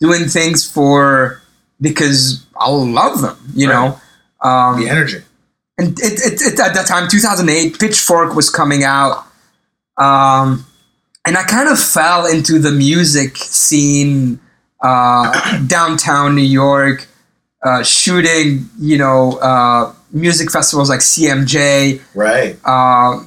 [0.00, 1.40] doing things for
[1.80, 4.00] because I love them, you know.
[4.42, 5.18] Um, The energy.
[5.78, 9.24] and it, it, it, at that time 2008 pitchfork was coming out
[9.98, 10.66] um,
[11.26, 14.38] and i kind of fell into the music scene
[14.82, 17.06] uh, downtown new york
[17.64, 22.56] uh, shooting you know uh, music festivals like cmj Right.
[22.64, 23.22] uh,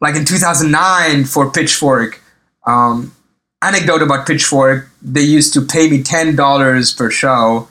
[0.00, 2.20] like in 2009 for pitchfork
[2.66, 3.14] um,
[3.62, 7.68] anecdote about pitchfork they used to pay me $10 per show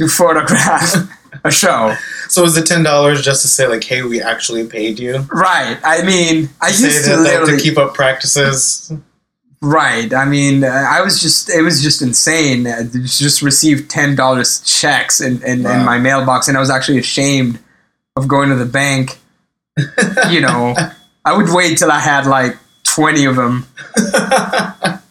[0.00, 0.94] to photograph
[1.44, 1.94] a show
[2.28, 5.18] So is the ten dollars just to say like, hey, we actually paid you?
[5.32, 5.76] Right.
[5.84, 8.90] I mean, I used to that, like, to keep up practices.
[9.62, 10.12] Right.
[10.12, 11.48] I mean, uh, I was just.
[11.48, 12.66] It was just insane.
[12.66, 15.78] Uh, to just received ten dollars checks in, in, Wow.
[15.80, 17.58] in my mailbox, and I was actually ashamed
[18.16, 19.18] of going to the bank.
[20.30, 20.74] you know,
[21.24, 23.66] I would wait till I had like twenty of them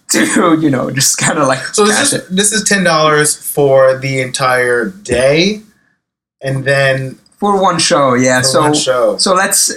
[0.10, 3.98] to, you know, just kind of like So this is this is ten dollars for
[3.98, 5.62] the entire day,
[6.42, 8.14] and then for one show.
[8.14, 8.42] Yeah.
[8.42, 9.18] so one show.
[9.18, 9.72] So let's.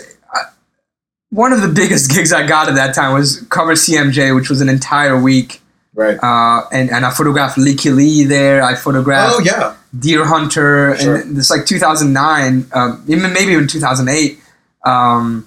[1.34, 4.60] One of the biggest gigs I got at that time was cover CMJ, which was
[4.60, 5.60] an entire week.
[5.94, 6.16] right.
[6.22, 8.62] uh, and and I photographed Lykke Li there.
[8.62, 9.74] I photographed oh yeah.
[9.96, 11.16] Deerhunter, Sure.
[11.16, 14.38] and it's like 2009, um, even maybe even 2008.
[14.86, 15.46] Um,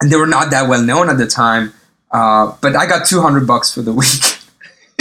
[0.00, 1.72] and they were not that well known at the time,
[2.12, 4.22] uh, but I got 200 bucks for the week.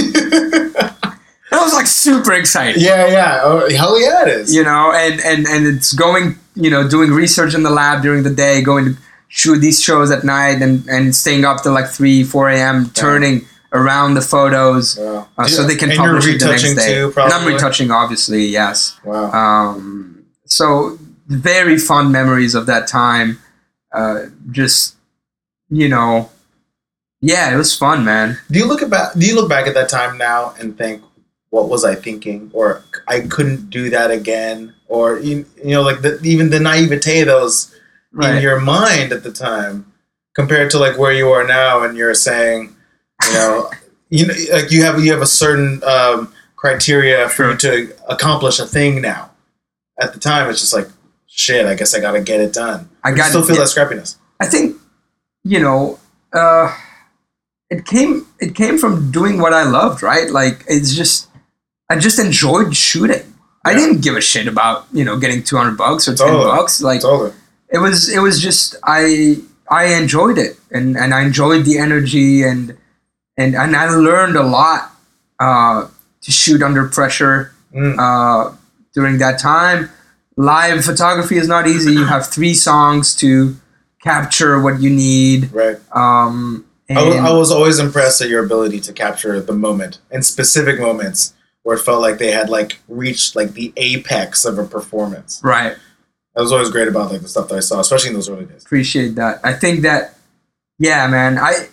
[1.52, 3.40] I was like super excited, Yeah, yeah.
[3.44, 4.54] Oh, hell yeah, it is.
[4.56, 4.92] you know.
[4.94, 8.62] And and and it's going, you know, doing research in the lab during the day,
[8.62, 8.98] going to
[9.36, 12.90] shoot these shows at night, and and staying up till like three, 4 a.m.
[12.92, 15.28] turning around the photos Wow.
[15.38, 16.94] uh, so they can and publish it the next day.
[16.96, 17.34] too, and.
[17.34, 18.98] I'm retouching, obviously, yes.
[19.04, 19.32] Wow.
[19.32, 23.40] Um, so very fond memories of that time.
[23.92, 24.96] Uh, just
[25.70, 26.30] you know,
[27.22, 28.38] yeah, it was fun, man.
[28.50, 29.20] do you look about?
[29.20, 31.04] Do you look back at that time now and think,
[31.50, 32.50] what was I thinking?
[32.54, 34.74] Or I couldn't do that again?
[34.88, 37.52] Or you, you know, like the, even the naivete of
[38.16, 39.92] those in your mind at the time,
[40.36, 42.76] compared to like where you are now, and you're saying,
[43.28, 43.72] you know,
[44.10, 48.60] you know, like you have you have a certain um, criteria for you to accomplish
[48.60, 49.32] a thing now.
[50.02, 50.88] At the time, it's just like,
[51.28, 51.66] shit.
[51.66, 52.90] I guess I got to get it done.
[53.04, 54.18] I got still feel yeah, that scrappiness.
[54.40, 54.78] I think
[55.44, 56.00] you know,
[56.34, 56.76] uh,
[57.70, 60.30] it came it came from doing what I loved, right?
[60.30, 61.30] Like it's just
[61.90, 63.34] I just enjoyed shooting.
[63.64, 66.46] I didn't give a shit about you know getting 200 bucks or 10 Totally.
[66.46, 66.82] bucks.
[66.82, 67.32] Like Totally.
[67.76, 69.38] It was it was just I
[69.70, 72.64] I enjoyed it and and I enjoyed the energy and
[73.38, 74.82] and and I learned a lot
[75.40, 75.88] uh,
[76.26, 77.96] to shoot under pressure Mm.
[78.00, 78.56] uh,
[78.94, 79.90] during that time.
[80.38, 81.92] Live photography is not easy.
[81.92, 83.58] You have three songs to
[84.02, 85.52] capture what you need.
[85.52, 85.78] Right.
[85.92, 90.24] Um, and I I was always impressed at your ability to capture the moment and
[90.26, 91.34] specific moments
[91.64, 95.42] where it felt like they had like reached like the apex of a performance.
[95.44, 95.76] right.
[96.36, 98.46] That was always great about like the stuff that I saw, especially in those early
[98.46, 98.64] days.
[98.66, 99.40] appreciate that.
[99.44, 100.18] I think that,
[100.78, 101.38] yeah, man.
[101.38, 101.68] I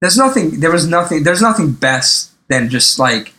[0.00, 0.60] there's nothing.
[0.60, 1.24] There was nothing.
[1.24, 3.32] There's nothing best than just like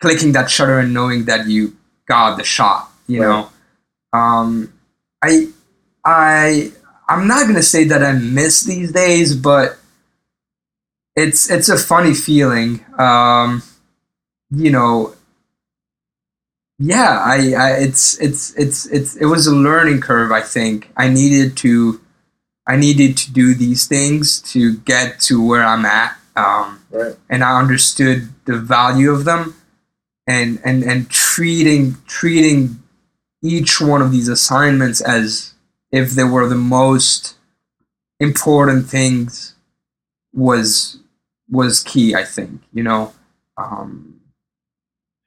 [0.00, 2.90] clicking that shutter and knowing that you got the shot.
[3.06, 3.28] You Right.
[3.28, 3.50] know,
[4.18, 4.72] um,
[5.22, 5.48] I,
[6.04, 6.72] I,
[7.08, 9.78] I'm not gonna say that I miss these days, but
[11.16, 12.84] it's it's a funny feeling.
[12.98, 13.62] Um,
[14.50, 15.14] you know.
[16.82, 20.32] Yeah, I, I, it's, it's, it's, it's, it was a learning curve.
[20.32, 22.00] I think I needed to,
[22.66, 26.16] I needed to do these things to get to where I'm at.
[26.36, 27.14] Um, Right.
[27.28, 29.54] and I understood the value of them
[30.26, 32.82] and and and treating treating
[33.42, 35.54] each one of these assignments as
[35.92, 37.36] if they were the most
[38.18, 39.54] important things
[40.32, 40.98] was
[41.48, 42.14] was key.
[42.14, 43.12] I think you know.
[43.56, 44.19] Um,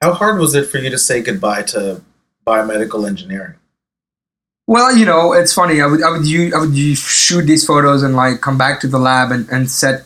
[0.04, 2.02] How hard was it for you to say goodbye to
[2.46, 3.56] biomedical engineering?
[4.68, 5.80] well, you know, it's funny.
[5.82, 8.82] I would I would use, I would use, shoot these photos and like come back
[8.82, 10.04] to the lab and, and set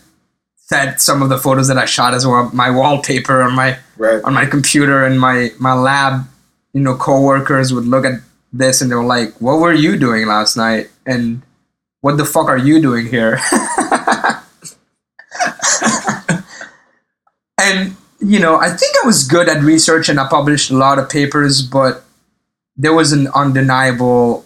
[0.56, 4.24] set some of the photos that I shot as well my wallpaper on my Right.
[4.24, 6.28] on my computer and my my lab
[6.74, 8.22] you know coworkers would look at
[8.54, 11.42] this and they were like what were you doing last night and
[12.02, 13.40] what the fuck are you doing here
[17.60, 20.98] and you know i think i was good at research and i published a lot
[21.00, 22.04] of papers but
[22.76, 24.46] there was an undeniable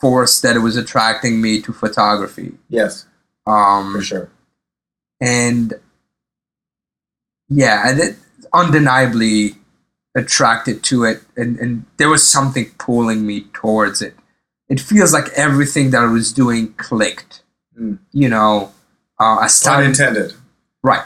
[0.00, 3.06] force that was attracting me to photography Yes,
[3.46, 4.30] um for sure.
[5.20, 5.74] and
[7.48, 8.16] yeah, and it
[8.52, 9.56] undeniably
[10.16, 14.14] attracted to it, and, and there was something pulling me towards it.
[14.68, 17.42] It feels like everything that I was doing clicked.
[17.78, 17.98] Mm.
[18.12, 18.72] You know,
[19.20, 20.34] uh, I started Unintended.
[20.82, 21.04] right.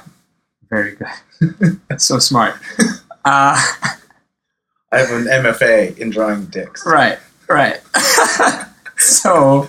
[0.70, 1.08] Very good.
[1.98, 2.54] so smart.
[3.24, 3.60] Uh,
[4.90, 6.86] I have an MFA in drawing dicks.
[6.86, 7.78] right, right.
[8.96, 9.68] so,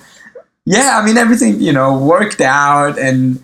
[0.65, 3.43] yeah, I mean, everything, you know, worked out and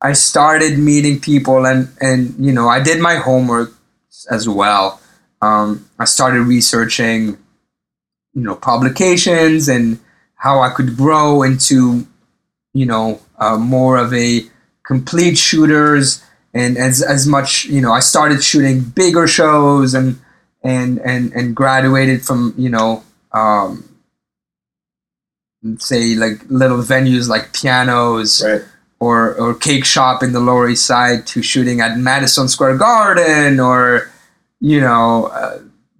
[0.00, 3.72] I started meeting people and, and, you know, I did my homework
[4.30, 5.00] as well.
[5.42, 7.38] Um, I started researching,
[8.34, 9.98] you know, publications and
[10.36, 12.06] how I could grow into,
[12.72, 14.42] you know, uh, more of a
[14.86, 16.22] complete shooters
[16.56, 20.18] and as, as much, you know, I started shooting bigger shows and,
[20.64, 23.84] and, and, and graduated from, you know, um,
[25.78, 28.62] say like little venues like pianos Right.
[29.00, 33.58] or or cake shop in the Lower East Side to shooting at Madison Square Garden
[33.60, 34.10] or
[34.60, 35.58] you know uh,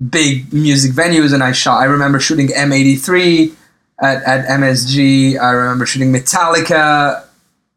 [0.09, 1.33] big music venues.
[1.35, 1.81] And I shot.
[1.81, 3.55] I remember shooting M83
[4.01, 5.39] at at MSG.
[5.39, 7.25] I remember shooting Metallica,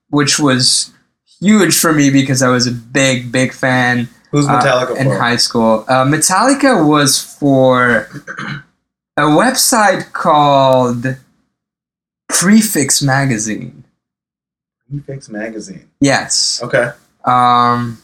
[0.10, 0.94] which was
[1.40, 5.18] huge for me because I was a big big fan Who's uh, Metallica in for?
[5.18, 5.86] high school.
[5.88, 8.08] Uh, Metallica was for
[9.18, 11.18] a website called
[12.28, 13.84] Prefix Magazine.
[14.90, 15.90] Prefix magazine.
[16.00, 16.62] Yes.
[16.64, 16.92] Okay.
[17.26, 18.02] Um,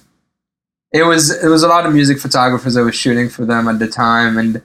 [0.92, 3.80] it was it was a lot of music photographers I was shooting for them at
[3.80, 4.62] the time, and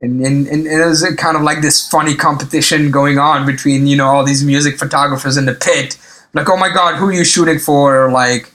[0.00, 3.86] and and, and it was a kind of like this funny competition going on between
[3.86, 5.98] you know all these music photographers in the pit.
[6.36, 8.10] Like, oh my god, who are you shooting for?
[8.12, 8.52] Like,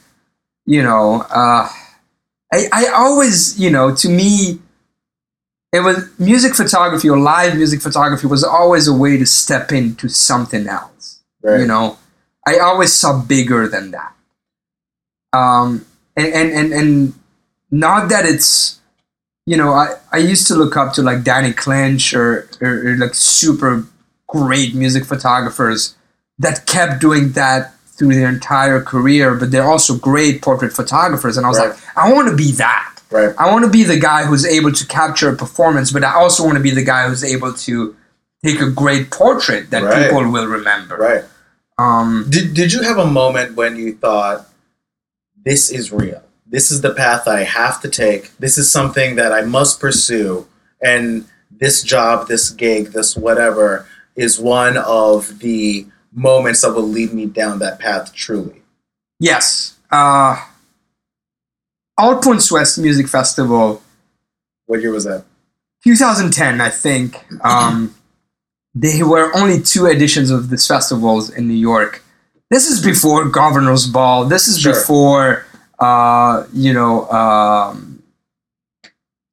[0.66, 1.68] you know, uh,
[2.52, 4.60] I I always you know to me.
[5.72, 10.06] It was music photography or live music photography was always a way to step into
[10.08, 11.60] something else Right.
[11.60, 11.96] you know
[12.46, 14.12] i always saw bigger than that
[15.32, 17.14] um and and and, and
[17.70, 18.80] not that it's
[19.46, 22.96] you know I, I used to look up to like danny clinch or, or, or
[22.98, 23.86] like super
[24.28, 25.96] great music photographers
[26.42, 31.44] that kept doing that through their entire career but they're also great portrait photographers and
[31.46, 31.70] i was Right.
[31.70, 33.34] like i want to be that Right.
[33.38, 36.44] I want to be the guy who's able to capture a performance, but I also
[36.46, 37.94] want to be the guy who's able to
[38.42, 40.04] take a great portrait that Right.
[40.08, 40.96] people will remember.
[40.96, 41.24] Right.
[41.76, 44.48] Um, Did Did you have a moment when you thought,
[45.44, 46.22] "This is real.
[46.46, 48.30] This is the path I have to take.
[48.38, 50.46] This is something that I must pursue,
[50.80, 53.84] and this job, this gig, this whatever
[54.16, 58.62] is one of the moments that will lead me down that path truly."
[59.20, 59.76] yes.
[59.90, 60.36] Uh,
[61.98, 62.18] All
[62.50, 63.82] West Music Festival,
[64.66, 65.24] What year was that?
[65.84, 67.24] 2010, I think.
[67.44, 67.94] Um,
[68.74, 72.02] there were only two editions of this festivals in New York.
[72.50, 74.24] This is before Governor's Ball.
[74.24, 74.72] This is Sure.
[74.72, 75.44] before,
[75.78, 78.02] uh, you know, um,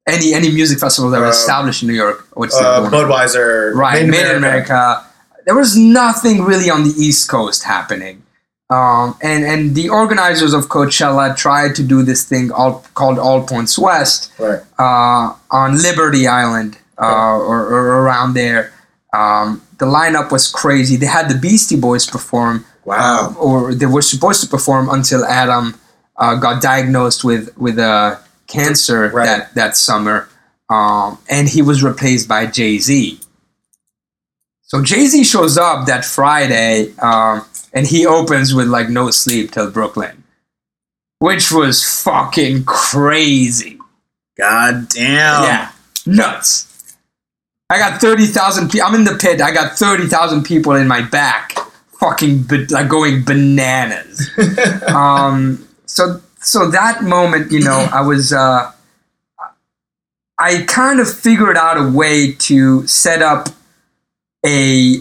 [0.06, 2.26] any any music festival that was Um, established in New York.
[2.34, 2.88] What's Uh.
[2.90, 5.06] Budweiser, right made in america
[5.46, 8.22] there was nothing really on the east coast happening
[8.70, 13.42] um, and and the organizers of coachella tried to do this thing all, called all
[13.46, 14.60] points west Right.
[14.78, 18.72] uh, on liberty island uh, or, or around there
[19.12, 23.34] um, the lineup was crazy they had the beastie boys perform Wow.
[23.38, 25.78] or they were supposed to perform until adam
[26.16, 29.26] uh, got diagnosed with with a cancer Right.
[29.26, 30.28] that that summer
[30.68, 33.20] um, and he was replaced by jay-z
[34.70, 39.70] so jay-z shows up that friday um, and he opens with like no sleep till
[39.70, 40.20] brooklyn
[41.20, 43.78] which was fucking crazy.
[44.36, 45.44] God damn.
[45.44, 45.72] yeah.
[46.06, 46.66] Nuts.
[47.68, 49.40] I got 30000 people i'm in the pit.
[49.40, 51.52] I got 30000 people in my back
[52.00, 54.28] fucking ba- like going bananas.
[54.88, 58.72] Um, so so that moment, you know, I was uh,
[60.38, 63.50] I kind of figured out a way to set up
[64.46, 64.96] a,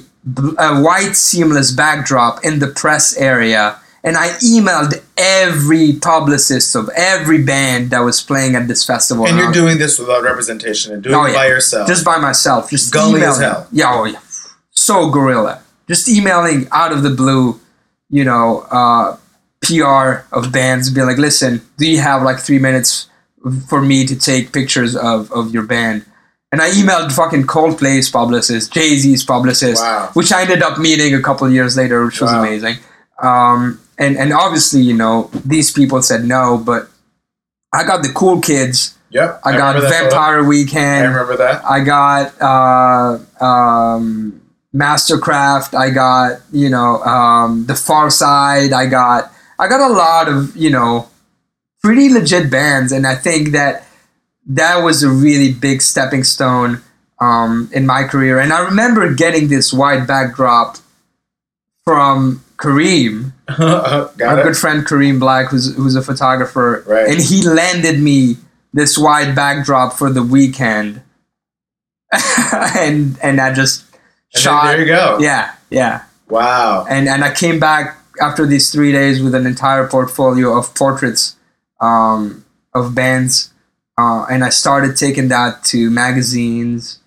[0.57, 7.43] a white seamless backdrop in the press area and I emailed every publicist of every
[7.43, 9.27] band that was playing at this festival.
[9.27, 11.35] And you're I- doing this without representation and doing Oh, it yeah.
[11.35, 11.85] by yourself.
[11.87, 13.41] just by myself, just Gully as emailing.
[13.41, 13.67] hell.
[13.73, 14.19] Yeah, oh yeah,
[14.71, 15.61] so guerrilla.
[15.89, 17.59] Just emailing out of the blue,
[18.09, 19.17] you know, uh,
[19.61, 23.09] PR of bands, being like, listen, do you have like three minutes
[23.67, 26.05] for me to take pictures of of your band?
[26.51, 30.09] And I emailed fucking Coldplay's publicist, Jay Z's publicist, Wow.
[30.13, 32.39] which I ended up meeting a couple years later, which was Wow.
[32.41, 32.77] amazing.
[33.21, 36.89] Um, and and obviously, you know, these people said no, but
[37.73, 38.95] I got the cool kids.
[39.11, 39.39] yep.
[39.43, 39.89] I, got that photo.
[40.09, 41.07] Vampire I Weekend.
[41.09, 41.63] remember that.
[41.65, 44.41] I got uh, um,
[44.75, 45.73] MSTRKRFT.
[45.75, 48.71] I got you know um, the Pharcyde.
[48.73, 51.09] I got I got a lot of you know
[51.83, 53.85] pretty legit bands, and I think that
[54.49, 56.81] that was a really big stepping stone
[57.21, 58.39] um, in my career.
[58.39, 60.77] And I remember getting this white backdrop
[61.85, 64.43] from Kareem, got our it.
[64.43, 67.07] good friend Kareem Black, who's who's a photographer, Right.
[67.09, 68.37] and he landed me
[68.73, 71.01] this wide backdrop for the weekend,
[72.11, 73.85] and and I just
[74.33, 74.63] And shot.
[74.65, 75.17] there you go.
[75.19, 76.85] Yeah, yeah, Wow.
[76.89, 81.35] and and I came back after these three days with an entire portfolio of portraits
[81.79, 82.43] um,
[82.73, 83.51] of bands,
[83.99, 86.99] uh, and I started taking that to magazines.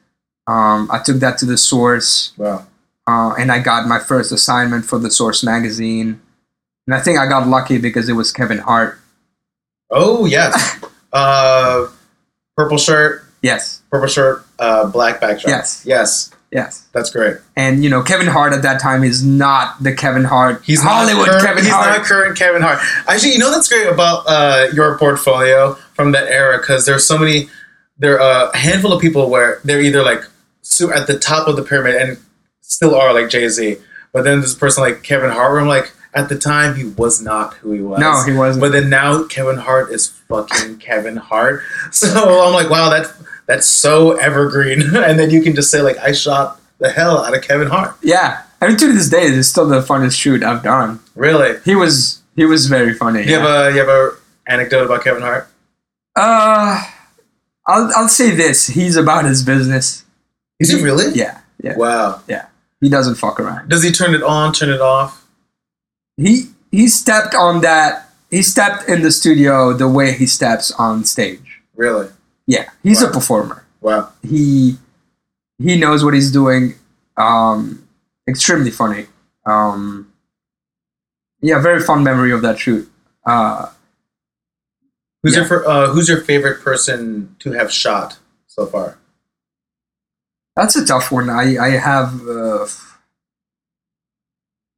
[0.47, 2.66] Um, I took that to the Source Wow.
[3.07, 6.20] uh, and I got my first assignment for the Source magazine.
[6.86, 8.99] And I think I got lucky because it was Kevin Hart.
[9.90, 10.53] Oh yes.
[11.12, 11.86] uh,
[12.57, 15.49] purple shirt, Yes, purple shirt, uh, black backdrop.
[15.49, 15.82] Yes.
[15.86, 16.30] Yes.
[16.53, 16.86] yes.
[16.93, 17.38] That's great.
[17.57, 20.62] And you know, Kevin Hart at that time is not the Kevin Hart.
[20.64, 21.99] He's Hollywood not current, Kevin he's Hart.
[21.99, 22.78] not current Kevin Hart.
[23.09, 27.16] Actually, you know that's great about uh, your portfolio from that era because there's so
[27.16, 27.48] many.
[27.98, 30.22] There are a handful of people where they're either like
[30.94, 32.18] at the top of the pyramid and
[32.61, 33.76] still are like Jay Z,
[34.12, 35.53] but then this person like Kevin Hart.
[35.53, 38.00] Where I'm like, at the time he was not who he was.
[38.00, 38.61] no, he wasn't.
[38.61, 41.62] But then now Kevin Hart is fucking Kevin Hart.
[41.92, 42.09] So
[42.44, 43.12] I'm like, wow, that
[43.46, 44.82] that's so evergreen.
[44.96, 47.96] and then you can just say like, I shot the hell out of Kevin Hart.
[48.03, 50.98] yeah, I mean, to this day, it's still the funnest shoot I've done.
[51.14, 51.61] Really?
[51.64, 53.22] He was he was very funny.
[53.24, 55.48] You have a you have a anecdote about Kevin Hart?
[56.17, 56.85] Uh,
[57.67, 60.05] I'll I'll say this: he's about his business.
[60.61, 61.13] Is he really?
[61.15, 62.23] Yeah, yeah, Wow.
[62.29, 62.47] yeah.
[62.81, 63.69] He doesn't fuck around.
[63.69, 65.25] Does he turn it on, turn it off?
[66.19, 71.05] he he stepped on that he stepped in the studio the way he steps on
[71.05, 72.09] stage Really?
[72.47, 73.09] yeah he's Wow.
[73.09, 74.13] a performer Wow.
[74.23, 74.77] he
[75.59, 76.75] he knows what he's doing
[77.17, 77.89] um
[78.29, 79.07] extremely funny
[79.47, 80.13] um
[81.41, 82.87] yeah very fun memory of that shoot
[83.25, 83.71] uh
[85.23, 85.47] Who's Yeah.
[85.49, 88.99] your uh, Who's your favorite person to have shot so far?
[90.55, 92.66] that's a tough one i i have uh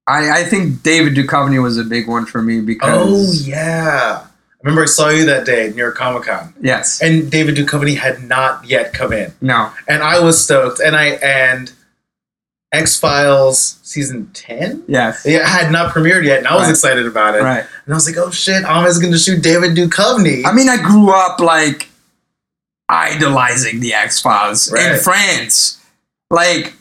[0.07, 2.90] I, I think David Duchovny was a big one for me because.
[3.11, 4.26] Oh yeah.
[4.26, 4.28] I
[4.62, 8.64] remember I saw you that day near Comic Con, yes and David Duchovny had not
[8.66, 10.78] yet come in, no and I was stoked.
[10.80, 11.72] And I and
[12.74, 14.82] X Files season ten.
[14.88, 16.70] yes Yeah, had not premiered yet, and I was Right.
[16.70, 17.42] excited about it.
[17.42, 20.68] right And I was like, "Oh shit, Alma's going to shoot David Duchovny." I mean,
[20.68, 21.88] I grew up like
[22.88, 25.78] idolizing the X Files in France.
[26.30, 26.74] Like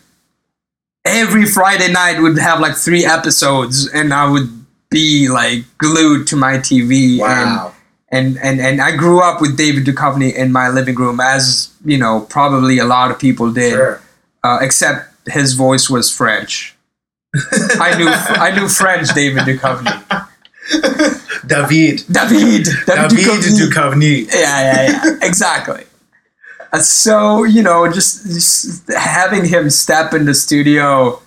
[1.06, 4.50] every Friday night would have like three episodes, and I would
[4.90, 7.20] be like glued to my TV.
[7.20, 7.74] wow.
[8.12, 11.70] And, and and and I grew up with David Duchovny in my living room, as
[11.84, 13.72] you know, probably a lot of people did.
[13.74, 14.02] Sure.
[14.44, 16.76] Uh, except his voice was French.
[17.80, 19.92] I knew I knew French David Duchovny.
[21.46, 22.04] David.
[22.12, 22.68] David.
[22.86, 23.60] David Duchovny.
[23.60, 24.28] Duchovny.
[24.34, 25.84] yeah, yeah, yeah, exactly.
[26.72, 31.22] Uh, So you know, just, just having him step in the studio,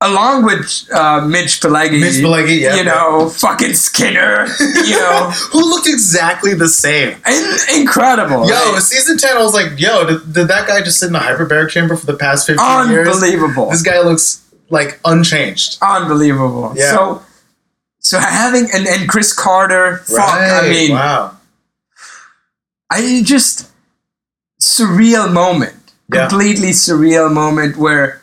[0.00, 2.76] along with uh, Mitch Pileggi, Mitch Pileggi, yeah.
[2.76, 4.46] you know, fucking Skinner,
[4.84, 7.16] you know, Who looked exactly the same.
[7.26, 8.80] in- incredible, Yo, right?
[8.82, 11.70] season 10, I was like, yo, did, did that guy just sit in a hyperbaric
[11.70, 13.08] chamber for the past 15 years?
[13.08, 15.78] unbelievable, This guy looks like unchanged.
[15.82, 16.74] unbelievable.
[16.76, 16.90] Yeah.
[16.92, 17.22] So,
[17.98, 21.36] so having and, and Chris Carter, fuck, I mean, wow.
[22.90, 23.68] I just
[24.62, 25.74] surreal moment,
[26.12, 26.28] Yeah.
[26.28, 28.22] completely surreal moment where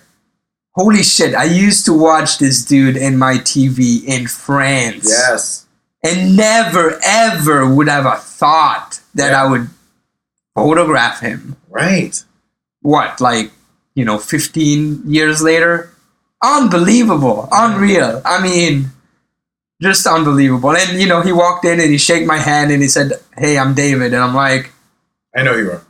[0.76, 5.07] holy shit, I used to watch this dude in my TV in France.
[5.09, 5.65] Yes.
[6.03, 9.43] And never ever would have a thought that Yeah.
[9.43, 9.69] I would
[10.53, 11.55] photograph him.
[11.69, 12.23] Right.
[12.82, 13.51] What, like,
[13.95, 15.91] you know, 15 years later?
[16.43, 17.49] Unbelievable.
[17.51, 18.21] Unreal.
[18.23, 18.91] I mean,
[19.82, 20.71] just unbelievable.
[20.76, 23.57] And, you know, he walked in and he shook my hand and he said, Hey,
[23.57, 24.13] I'm David.
[24.13, 24.71] And I'm like,
[25.36, 25.82] I know you are.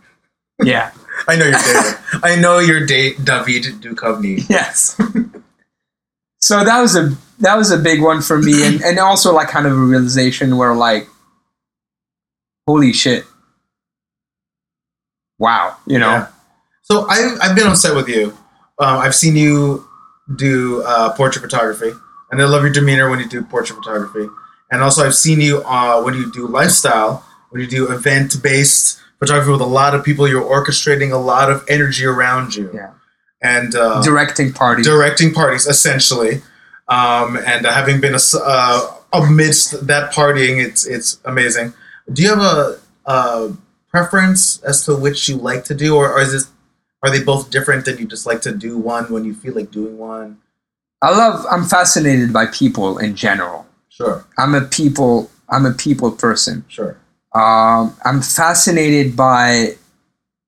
[0.64, 0.92] Yeah.
[1.28, 1.98] I know you're David.
[2.24, 4.48] I know you're da- David Duchovny.
[4.50, 4.96] Yes.
[6.40, 9.50] so that was a that was a big one for me, and and also like
[9.50, 11.08] kind of a realization where like,
[12.68, 13.26] holy shit,
[15.40, 16.28] wow, you know, Yeah.
[16.84, 18.28] So I, I've been on set with you.
[18.80, 19.88] Um, I've seen you
[20.36, 21.92] do uh, portrait photography,
[22.32, 24.28] and I love your demeanor when you do portrait photography.
[24.72, 29.52] And also, I've seen you uh, when you do lifestyle, when you do event-based photography
[29.52, 30.28] with a lot of people.
[30.28, 32.92] You're orchestrating a lot of energy around you, Yeah.
[33.42, 34.86] and uh, directing parties.
[34.86, 36.42] directing parties essentially.
[36.88, 41.74] Um, and having been uh, amidst that partying, it's it's amazing.
[42.14, 43.58] Do you have a, a
[43.90, 46.52] preference as to which you like to do, or, or is this
[47.02, 49.72] are they both different and you just like to do one when you feel like
[49.72, 50.38] doing one?
[51.02, 51.46] I love.
[51.50, 53.66] I'm fascinated by people in general.
[53.90, 55.32] Sure, I'm a people.
[55.50, 56.66] I'm a people person.
[56.68, 56.98] sure,
[57.36, 59.76] Um, I'm fascinated by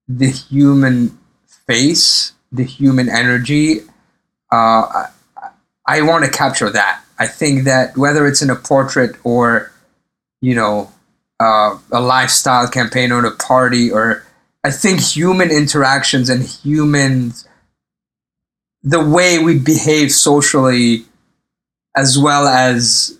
[0.08, 1.20] the human
[1.68, 3.82] face, the human energy.
[4.50, 5.10] Uh, I,
[5.86, 7.04] I want to capture that.
[7.20, 9.72] I think that whether it's in a portrait or,
[10.40, 10.92] you know,
[11.42, 14.24] uh, a lifestyle campaign or a party, or
[14.64, 17.48] I think human interactions and humans,
[18.82, 21.06] the way we behave socially,
[21.96, 23.20] as well as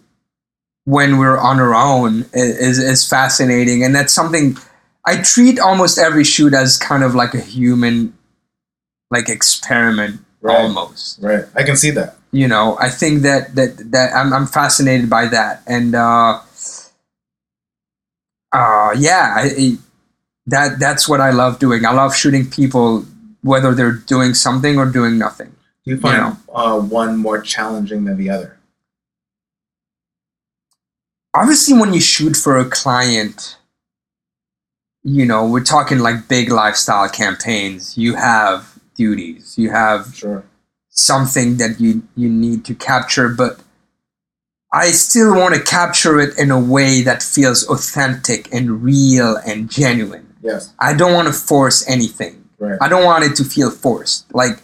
[0.88, 4.56] when we're on our own is, is fascinating and that's something
[5.06, 8.14] i treat almost every shoot as kind of like a human
[9.12, 10.62] like experiment Right.
[10.62, 11.44] almost right.
[11.56, 12.16] I can see that.
[12.32, 16.40] you know i think that that that i'm, I'm fascinated by that and uh
[18.54, 19.78] uh yeah I, I-
[20.50, 23.04] that that's what i love doing i love shooting people
[23.42, 25.52] whether they're doing something or doing nothing
[25.84, 26.36] Do you find Yeah.
[26.54, 28.57] uh, one more challenging than the other?
[31.38, 33.58] Obviously when you shoot for a client
[35.04, 40.44] you know we're talking like big lifestyle campaigns you have duties you have Sure,
[40.90, 43.60] something that you you need to capture but
[44.74, 49.70] i still want to capture it in a way that feels authentic and real and
[49.70, 50.26] genuine.
[50.42, 52.36] Yes, i don't want to force anything.
[52.60, 54.34] Right, I don't want it to feel forced.
[54.34, 54.56] Like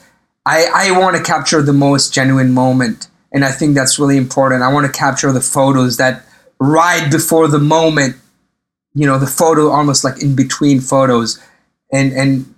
[0.45, 4.63] I, I want to capture the most genuine moment, and I think that's really important.
[4.63, 6.25] I want to capture the photos that
[6.63, 8.15] right before the moment,
[8.93, 11.39] you know, the photo almost like in between photos,
[11.91, 12.53] and and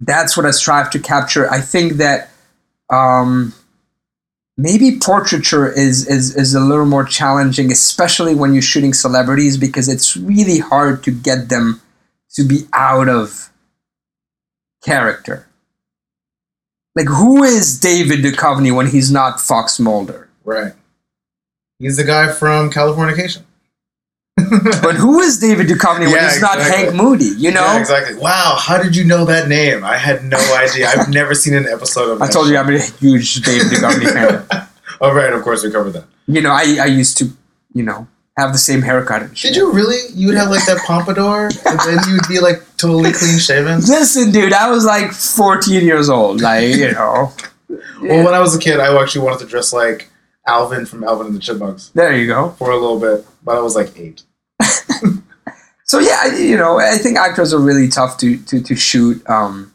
[0.00, 1.50] that's what I strive to capture.
[1.50, 2.30] I think that
[2.90, 3.54] um,
[4.56, 9.88] maybe portraiture is, is is a little more challenging, especially when you're shooting celebrities, because
[9.88, 11.80] it's really hard to get them
[12.34, 13.50] to be out of
[14.84, 15.48] character.
[16.94, 20.28] Like, who is David Duchovny when he's not Fox Mulder?
[20.44, 20.74] right.
[21.78, 23.42] He's the guy from Californication.
[24.82, 26.58] But who is David Duchovny when Yeah, he's not.
[26.58, 27.26] Hank Moody?
[27.36, 28.16] You know, Yeah, exactly.
[28.16, 29.84] Wow, how did you know that name?
[29.84, 30.88] I had no idea.
[30.88, 32.22] I've never seen an episode of.
[32.22, 32.56] I told you.
[32.56, 34.68] I'm a huge David Duchovny fan.
[35.00, 36.04] Oh right, of course we covered that.
[36.28, 37.24] You know, I, I used to,
[37.74, 38.06] you know,
[38.38, 39.52] have the same haircut and shit.
[39.52, 39.98] Did you really?
[40.14, 43.80] You would have like that pompadour, and then you'd be like totally clean shaven.
[43.80, 46.40] Listen, dude, I was like 14 years old.
[46.40, 47.32] Like, you know,
[47.68, 50.08] Well, when I was a kid, I actually wanted to dress like
[50.46, 52.50] Alvin from Alvin and the Chipmunks there you go.
[52.50, 54.22] for a little bit, but I was like eight.
[55.86, 59.22] So yeah, you know, I think actors are really tough to to, to shoot.
[59.28, 59.72] Um,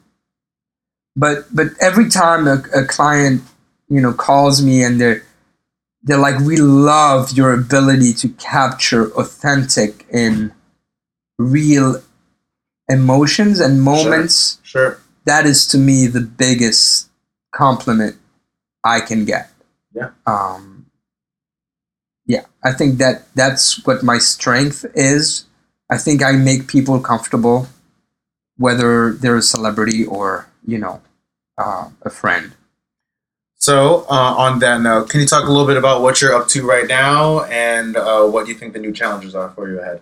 [1.16, 3.44] but but every time a, a client
[3.90, 5.24] you know calls me and they're
[6.02, 10.52] they're like, we love your ability to capture authentic and
[11.38, 12.02] real
[12.88, 14.60] emotions and moments.
[14.64, 15.00] Sure.
[15.26, 17.10] That is to me the biggest
[17.54, 18.16] compliment
[18.84, 19.52] I can get.
[20.00, 20.12] Yeah.
[20.26, 20.88] Um,
[22.26, 25.46] yeah, I think that that's what my strength is.
[25.90, 27.68] I think I make people comfortable,
[28.58, 31.02] whether they're a celebrity or you know
[31.58, 32.54] uh, a friend.
[33.56, 36.48] So, uh, on that note, can you talk a little bit about what you're up
[36.50, 40.02] to right now and uh, what you think the new challenges are for you ahead?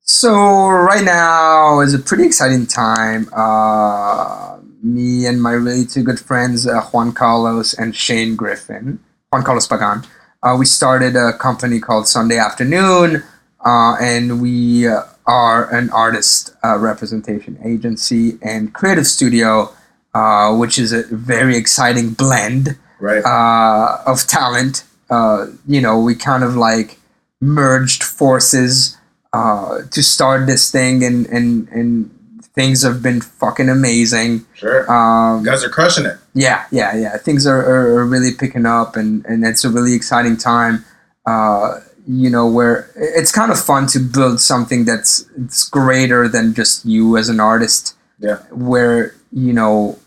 [0.00, 0.32] So
[0.68, 3.28] right now is a pretty exciting time.
[3.32, 8.98] Uh, me and my really two good friends, uh, Juan Carlos and Shane Griffin,
[9.32, 10.02] Juan Carlos Pagan,
[10.42, 13.22] uh, we started a company called Sunday Afternoon,
[13.64, 19.72] uh, and we uh, are an artist uh, representation agency and creative studio,
[20.14, 23.24] uh, which is a very exciting blend Right.
[23.24, 24.82] uh, of talent.
[25.08, 26.98] Uh, you know, we kind of like
[27.40, 28.96] merged forces
[29.32, 32.10] uh, to start this thing, and and and
[32.54, 34.46] things have been fucking amazing.
[34.54, 34.90] sure.
[34.90, 36.18] Um, you guys are crushing it.
[36.34, 37.16] yeah, yeah, yeah.
[37.16, 40.84] Things are, are, are really picking up, and and it's a really exciting time.
[41.26, 46.54] Uh, you know, where it's kind of fun to build something that's it's greater than
[46.54, 47.96] just you as an artist.
[48.18, 48.38] Yeah.
[48.50, 49.98] Where you know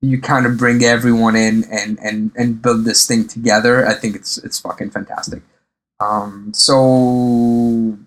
[0.00, 3.86] you kind of bring everyone in and and and build this thing together.
[3.86, 5.42] I think it's it's fucking fantastic.
[6.00, 7.98] Um, so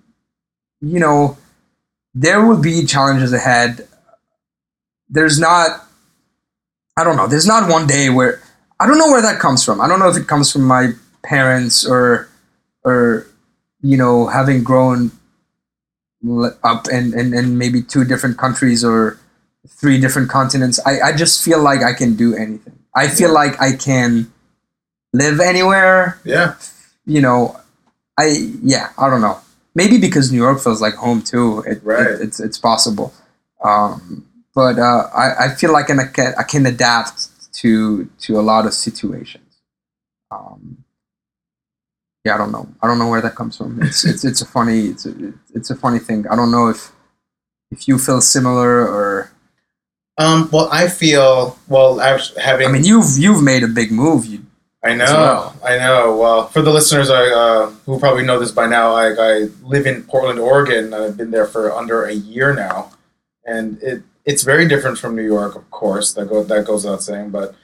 [0.81, 1.37] you know,
[2.13, 3.87] there will be challenges ahead.
[5.09, 5.85] There's not,
[6.97, 7.27] I don't know.
[7.27, 8.41] There's not one day where
[8.79, 9.81] I don't know where that comes from.
[9.81, 10.91] I don't know if it comes from my
[11.23, 12.29] parents or
[12.83, 13.27] or
[13.81, 15.11] you know having grown
[16.63, 19.19] up in, in, in maybe two different countries or
[19.67, 20.79] three different continents.
[20.85, 22.79] I, I just feel like I can do anything.
[22.95, 24.31] I feel like I can
[25.13, 26.19] live anywhere.
[26.23, 26.55] Yeah.
[27.05, 27.59] You know,
[28.17, 29.39] I yeah, I don't know.
[29.81, 31.47] Maybe because New York feels like home too.
[31.71, 32.07] It, Right.
[32.11, 33.07] it- it's it's possible.
[33.69, 34.25] Um,
[34.59, 37.17] but uh, I, I feel like I can I can adapt
[37.61, 37.71] to
[38.25, 39.51] to a lot of situations.
[40.35, 40.61] Um,
[42.25, 42.67] yeah, I don't know.
[42.81, 43.71] I don't know where that comes from.
[43.87, 45.13] It's it's it's a funny it's a,
[45.57, 46.27] it's a funny thing.
[46.31, 46.91] I don't know if
[47.71, 49.31] if you feel similar or
[50.25, 52.01] Um, well, I feel well.
[52.01, 52.67] I was having.
[52.67, 54.25] I mean you've you've made a big move.
[54.31, 54.39] You
[54.83, 55.55] I know, well.
[55.63, 56.17] I know.
[56.17, 59.85] Well, for the listeners, I uh, who probably know this by now, I, I live
[59.85, 60.93] in Portland, Oregon.
[60.93, 62.91] I've been there for under a year now,
[63.45, 66.13] and it it's very different from New York, of course.
[66.13, 67.31] That go that goes without saying.
[67.31, 67.55] But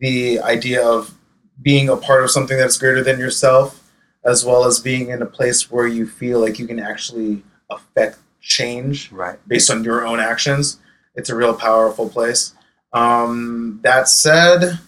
[0.00, 1.14] the idea of
[1.62, 3.82] being a part of something that's greater than yourself,
[4.24, 8.18] as well as being in a place where you feel like you can actually affect
[8.40, 9.38] change right.
[9.46, 10.80] based on your own actions.
[11.14, 12.54] It's a real powerful place.
[12.92, 14.78] Um, that said,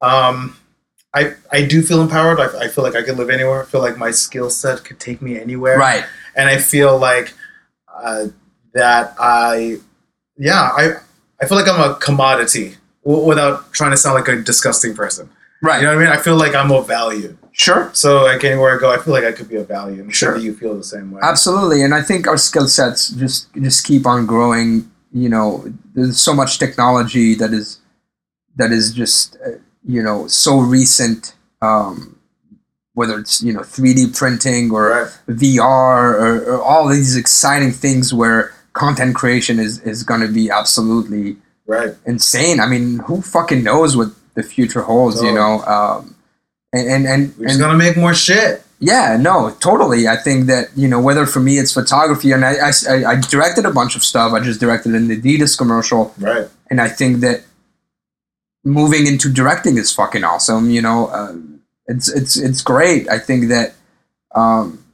[0.00, 0.56] um,
[1.20, 2.38] I I do feel empowered.
[2.40, 3.62] I, I feel like I could live anywhere.
[3.62, 5.78] I feel like my skill set could take me anywhere.
[5.78, 6.04] Right.
[6.36, 7.32] And I feel like
[8.02, 8.26] uh,
[8.74, 9.78] that I,
[10.36, 10.84] yeah, I
[11.40, 15.28] I feel like I'm a commodity w- without trying to sound like a disgusting person.
[15.62, 15.78] Right.
[15.80, 16.12] You know what I mean?
[16.18, 17.36] I feel like I'm of value.
[17.52, 17.88] Sure.
[17.94, 20.02] So like anywhere I go, I feel like I could be of value.
[20.02, 20.34] I'm sure Sure.
[20.38, 21.20] that you feel the same way.
[21.22, 24.90] Absolutely, and I think our skill sets just just keep on growing.
[25.12, 25.48] You know,
[25.94, 27.80] there's so much technology that is
[28.56, 29.52] that is just uh,
[29.86, 31.34] you know so recent.
[31.62, 32.12] Um,
[32.94, 35.08] whether it's you know 3D printing or Right.
[35.28, 40.50] VR or, or all these exciting things where content creation is is going to be
[40.50, 41.94] absolutely Right.
[42.06, 42.58] insane.
[42.60, 45.20] I mean, who fucking knows what the future holds?
[45.22, 46.14] You know, um,
[46.72, 48.62] and and and, We're and gonna make more shit.
[48.78, 50.06] yeah, no, totally.
[50.08, 53.64] I think that you know whether for me it's photography, and I, I, I directed
[53.66, 54.32] a bunch of stuff.
[54.32, 56.48] I just directed an Adidas commercial, Right.
[56.70, 57.42] and I think that
[58.66, 60.70] moving into directing is fucking awesome.
[60.70, 61.34] You know, uh,
[61.86, 63.08] it's it's it's great.
[63.08, 63.74] I think that,
[64.34, 64.84] um,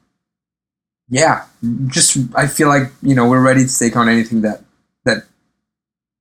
[1.09, 1.47] yeah,
[1.89, 4.63] just I feel like you know we're ready to take on anything that
[5.05, 5.25] that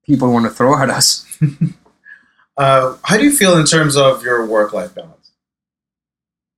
[0.06, 1.26] people want to throw at us.
[2.58, 5.32] Uh, how do you feel in terms of your work-life balance?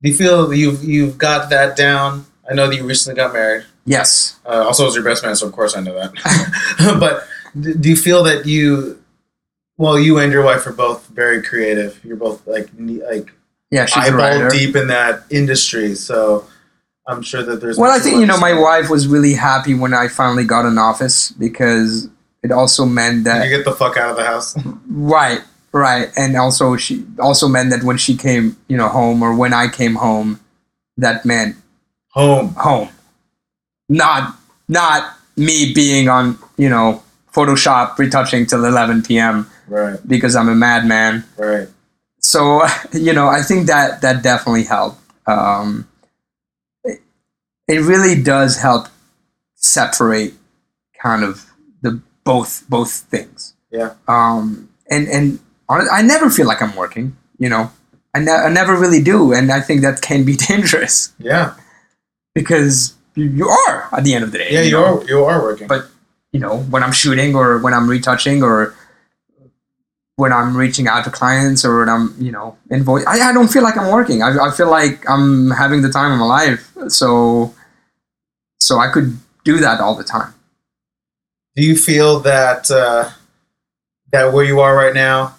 [0.02, 2.26] Do you feel you've you've got that down?
[2.50, 3.66] I know that you recently got married.
[3.86, 6.98] Yes, Uh, also, was your best man, so of course I know that.
[7.00, 7.26] but
[7.80, 9.02] do you feel that you,
[9.78, 12.00] well, you and your wife are both very creative.
[12.04, 13.32] You're both like like
[13.72, 14.50] yeah, she's a eyeball writer.
[14.50, 15.96] deep in that industry.
[15.96, 16.48] So
[17.08, 17.78] I'm sure that there's.
[17.78, 20.78] Well, I think you know my wife was really happy when I finally got an
[20.78, 22.08] office because
[22.44, 24.56] it also meant that You get the fuck out of the house.
[24.88, 29.36] right, right, and also she also meant that when she came, you know, home or
[29.36, 30.40] when I came home,
[30.98, 31.56] that meant
[32.12, 32.50] Home.
[32.56, 32.90] home,
[33.90, 34.36] not
[34.68, 37.02] not me being on you know
[37.34, 39.50] Photoshop retouching till 11 p.m.
[39.74, 40.00] Right.
[40.08, 41.24] because I'm a madman.
[41.38, 41.68] Right.
[42.20, 42.62] so
[42.94, 45.88] you know i think that that definitely helped um,
[46.84, 47.00] it,
[47.68, 48.88] it really does help
[49.56, 50.34] separate
[51.02, 51.46] kind of
[51.82, 53.94] the both both things Yeah.
[54.08, 57.72] um, and and i never feel like i'm working you know
[58.16, 61.56] I, ne- I never really do and i think that can be dangerous Yeah.
[62.36, 64.62] because you, you are at the end of the day Yeah.
[64.62, 65.00] You know?
[65.00, 65.06] are.
[65.06, 65.68] You are working.
[65.68, 65.88] But-
[66.32, 68.74] you know when i'm shooting or when i'm retouching or
[70.18, 73.48] when i'm reaching out to clients or when i'm you know invoice I, I don't
[73.48, 76.72] feel like i'm working I, I feel like i'm having the time of my life
[76.88, 77.54] so
[78.60, 80.34] so i could do that all the time
[81.56, 83.10] Do you feel that uh,
[84.12, 85.36] that where you are right now?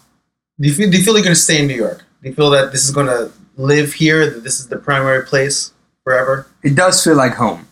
[0.60, 2.04] Do you feel do you feel like you're gonna stay in New York?
[2.22, 4.30] Do you feel that this is gonna live here?
[4.30, 5.72] That this is the primary place
[6.04, 6.46] forever?
[6.62, 7.66] it does feel like home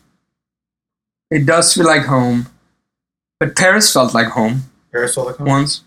[1.31, 2.47] it does feel like home
[3.39, 4.57] but paris felt like home
[4.91, 5.47] Paris will come.
[5.47, 5.83] once.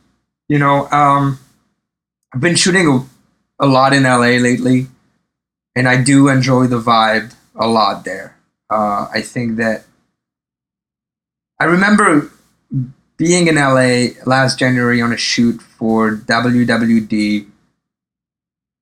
[0.48, 1.40] You know, um,
[2.34, 4.88] I've been shooting a, a lot in LA lately,
[5.76, 8.38] and I do enjoy the vibe a lot there.
[8.70, 9.86] Uh, I think that
[11.60, 12.32] I remember
[13.18, 17.48] being in LA last January on a shoot for WWD,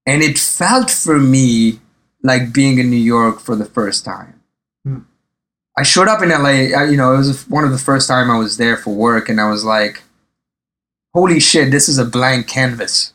[0.06, 1.80] and it felt for me
[2.24, 4.42] like being in New York for the first time.
[4.84, 5.00] Hmm.
[5.78, 8.30] I showed up in LA, I, you know, it was one of the first time
[8.30, 10.04] I was there for work, and I was like,
[11.14, 13.14] holy shit, this is a blank canvas.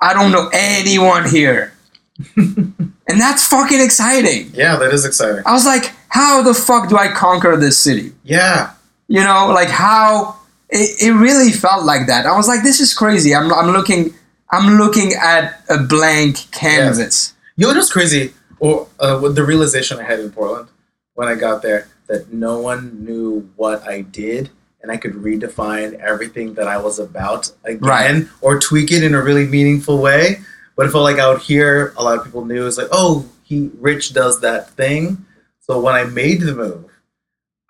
[0.00, 1.72] I don't know anyone here.
[2.36, 4.50] and that's fucking exciting.
[4.52, 5.42] Yeah, that is exciting.
[5.46, 8.12] I was like, how the fuck do I conquer this city?
[8.22, 8.72] Yeah.
[9.08, 10.36] You know, like how
[10.68, 12.26] it, it really felt like that.
[12.26, 13.34] I was like, this is crazy.
[13.34, 14.14] I'm, I'm looking
[14.50, 17.34] I'm looking at a blank canvas.
[17.56, 18.32] You know what's crazy?
[18.60, 20.68] Or uh, with the realization I had in Portland
[21.14, 24.50] when I got there that no one knew what I did
[24.84, 28.28] and I could redefine everything that I was about again Right.
[28.42, 30.40] or tweak it in a really meaningful way.
[30.76, 33.70] But it felt like out here, a lot of people knew it's like, oh, he
[33.80, 35.24] Rich does that thing.
[35.60, 36.84] So when I made the move,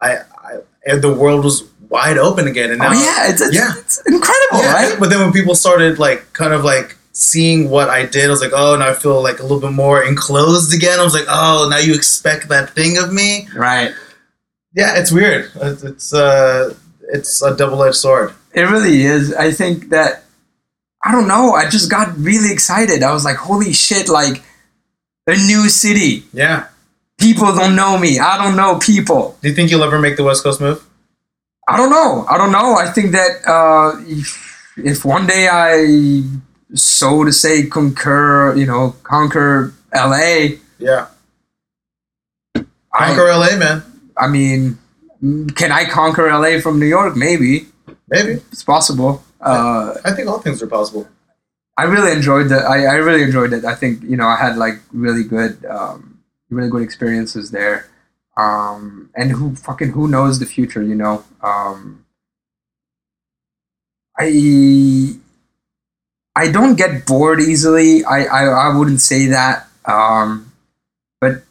[0.03, 0.51] I, I
[0.85, 2.71] and the world was wide open again.
[2.71, 3.73] And now, Oh yeah, it's, it's, Yeah.
[3.79, 4.97] it's incredible, yeah, right?
[4.99, 8.41] But then when people started like kind of like seeing what I did, I was
[8.41, 10.99] like, oh, now I feel like a little bit more enclosed again.
[10.99, 13.47] I was like, oh, now you expect that thing of me.
[13.55, 13.93] Right.
[14.75, 15.53] Yeah, it's weird.
[15.55, 16.75] It's it's, uh,
[17.13, 18.35] it's a double edged sword.
[18.53, 19.35] It really is.
[19.35, 20.25] I think that
[21.05, 21.53] I don't know.
[21.53, 23.03] I just got really excited.
[23.03, 24.09] I was like, holy shit!
[24.09, 24.43] Like
[25.27, 26.25] a new city.
[26.33, 26.69] Yeah.
[27.19, 28.19] People don't know me.
[28.19, 29.37] I don't know people.
[29.41, 30.85] Do you think you'll ever make the West Coast move?
[31.69, 32.27] I don't know.
[32.29, 32.75] I don't know.
[32.77, 36.23] I think that uh, if, if one day I,
[36.75, 41.07] so to say, concur, you know, conquer LA, Yeah.
[42.57, 43.83] I, Conquer LA, man.
[44.17, 44.79] I mean,
[45.55, 47.17] can I conquer LA from New York?
[47.17, 47.67] Maybe
[48.09, 48.33] Maybe.
[48.53, 49.23] it's possible.
[49.41, 51.09] Uh, I think all things are possible.
[51.77, 52.65] I really enjoyed that.
[52.65, 53.65] I, I really enjoyed it.
[53.65, 56.21] I think you know I had like really good, um,
[56.51, 57.89] really good experiences there.
[58.37, 60.83] Um, and who fucking who knows the future?
[60.83, 61.25] You know.
[61.43, 62.05] Um,
[64.19, 65.15] I
[66.37, 68.05] I don't get bored easily.
[68.05, 69.67] I I, I wouldn't say that.
[69.85, 70.53] Um,
[71.21, 71.43] but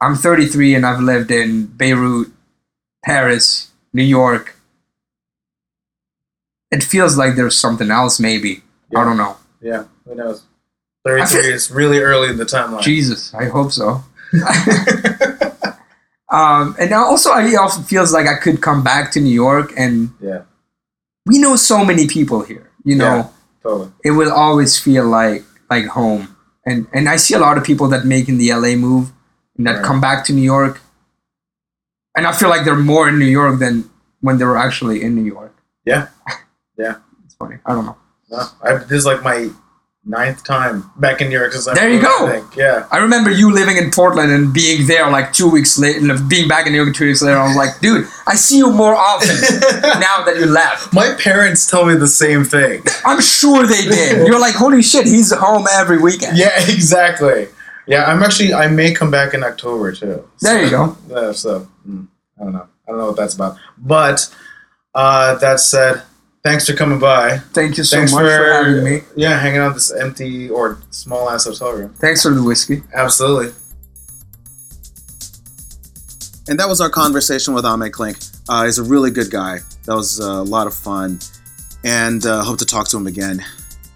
[0.00, 2.31] I'm 33 and I've lived in Beirut,
[3.04, 4.56] Paris, New York.
[6.70, 8.18] It feels like there's something else.
[8.20, 8.62] Maybe
[8.96, 9.36] I don't know.
[9.60, 9.84] Yeah.
[10.06, 10.44] Who knows?
[11.04, 12.80] 33 is really early in the timeline.
[12.82, 14.04] Jesus, I hope so.
[16.32, 19.70] Um, and now also, I also feels like I could come back to New York,
[19.76, 20.42] and yeah.
[21.26, 22.70] we know so many people here.
[22.84, 23.28] You know, Yeah.
[23.62, 23.90] Totally.
[24.02, 26.34] it will always feel like like home.
[26.64, 29.12] And and I see a lot of people that making the LA move
[29.58, 29.84] and that Right.
[29.84, 30.80] come back to New York,
[32.16, 33.88] and I feel like they're more in New York than
[34.20, 35.54] when they were actually in New York.
[35.84, 36.08] Yeah.
[36.78, 36.96] Yeah.
[37.26, 37.56] it's funny.
[37.66, 37.96] I don't know.
[38.30, 39.50] No, I, this is like my
[40.04, 41.52] ninth time back in New York.
[41.52, 42.26] Since I There you go.
[42.26, 42.42] I.
[42.56, 42.88] Yeah.
[42.90, 46.48] I remember you living in Portland and being there like two weeks later, and being
[46.48, 47.36] back in New York two weeks later.
[47.38, 49.36] I was like, dude, I see you more often
[50.00, 50.92] now that you left.
[50.94, 52.82] My parents tell me the same thing.
[53.04, 54.26] I'm sure they did.
[54.26, 56.38] You're like, holy shit, he's home every weekend.
[56.38, 57.48] Yeah, exactly.
[57.86, 58.54] Yeah, I'm actually.
[58.54, 60.28] I may come back in October too.
[60.40, 60.96] There you go.
[61.08, 62.06] Yeah, so mm,
[62.40, 62.68] I don't know.
[62.86, 63.56] I don't know what that's about.
[63.78, 64.34] But
[64.94, 66.02] uh, that said,
[66.42, 67.38] thanks for coming by.
[67.38, 69.00] Thank you so Thanks much for, having me.
[69.16, 71.94] Yeah, hanging out in this empty or small ass hotel room.
[71.94, 72.82] Thanks for the whiskey.
[72.94, 73.52] Absolutely.
[76.48, 78.18] And that was our conversation with Ahmed Klink.
[78.48, 79.58] Uh, he's a really good guy.
[79.84, 81.20] That was uh, a lot of fun.
[81.84, 83.44] And uh, hope to talk to him again,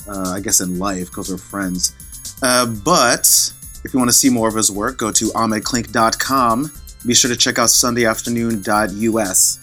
[0.09, 1.95] uh, I guess in life because we're friends.
[2.43, 3.53] Uh, but
[3.87, 6.73] if you want to see more of his work, go to ahmedklink.com.
[7.07, 9.59] Be sure to check out sundayafternoon.us.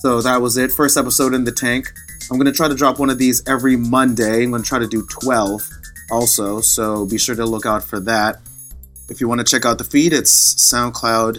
[0.00, 0.72] So that was it.
[0.72, 1.92] First episode in the tank.
[2.28, 4.42] I'm going to try to drop one of these every Monday.
[4.42, 5.62] I'm going to try to do 12
[6.10, 6.60] also.
[6.60, 8.40] So be sure to look out for that.
[9.08, 11.38] If you want to check out the feed, it's SoundCloud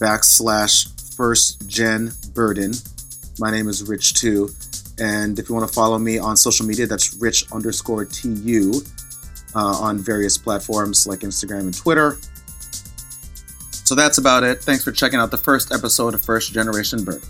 [0.00, 2.72] backslash first gen burden.
[3.38, 4.48] My name is Rich Tu.
[4.98, 8.34] And if you want to follow me on social media, that's rich underscore tu
[9.54, 12.18] uh, on various platforms like Instagram and Twitter.
[13.70, 14.62] So that's about it.
[14.62, 17.28] Thanks for checking out the first episode of First Generation Burden.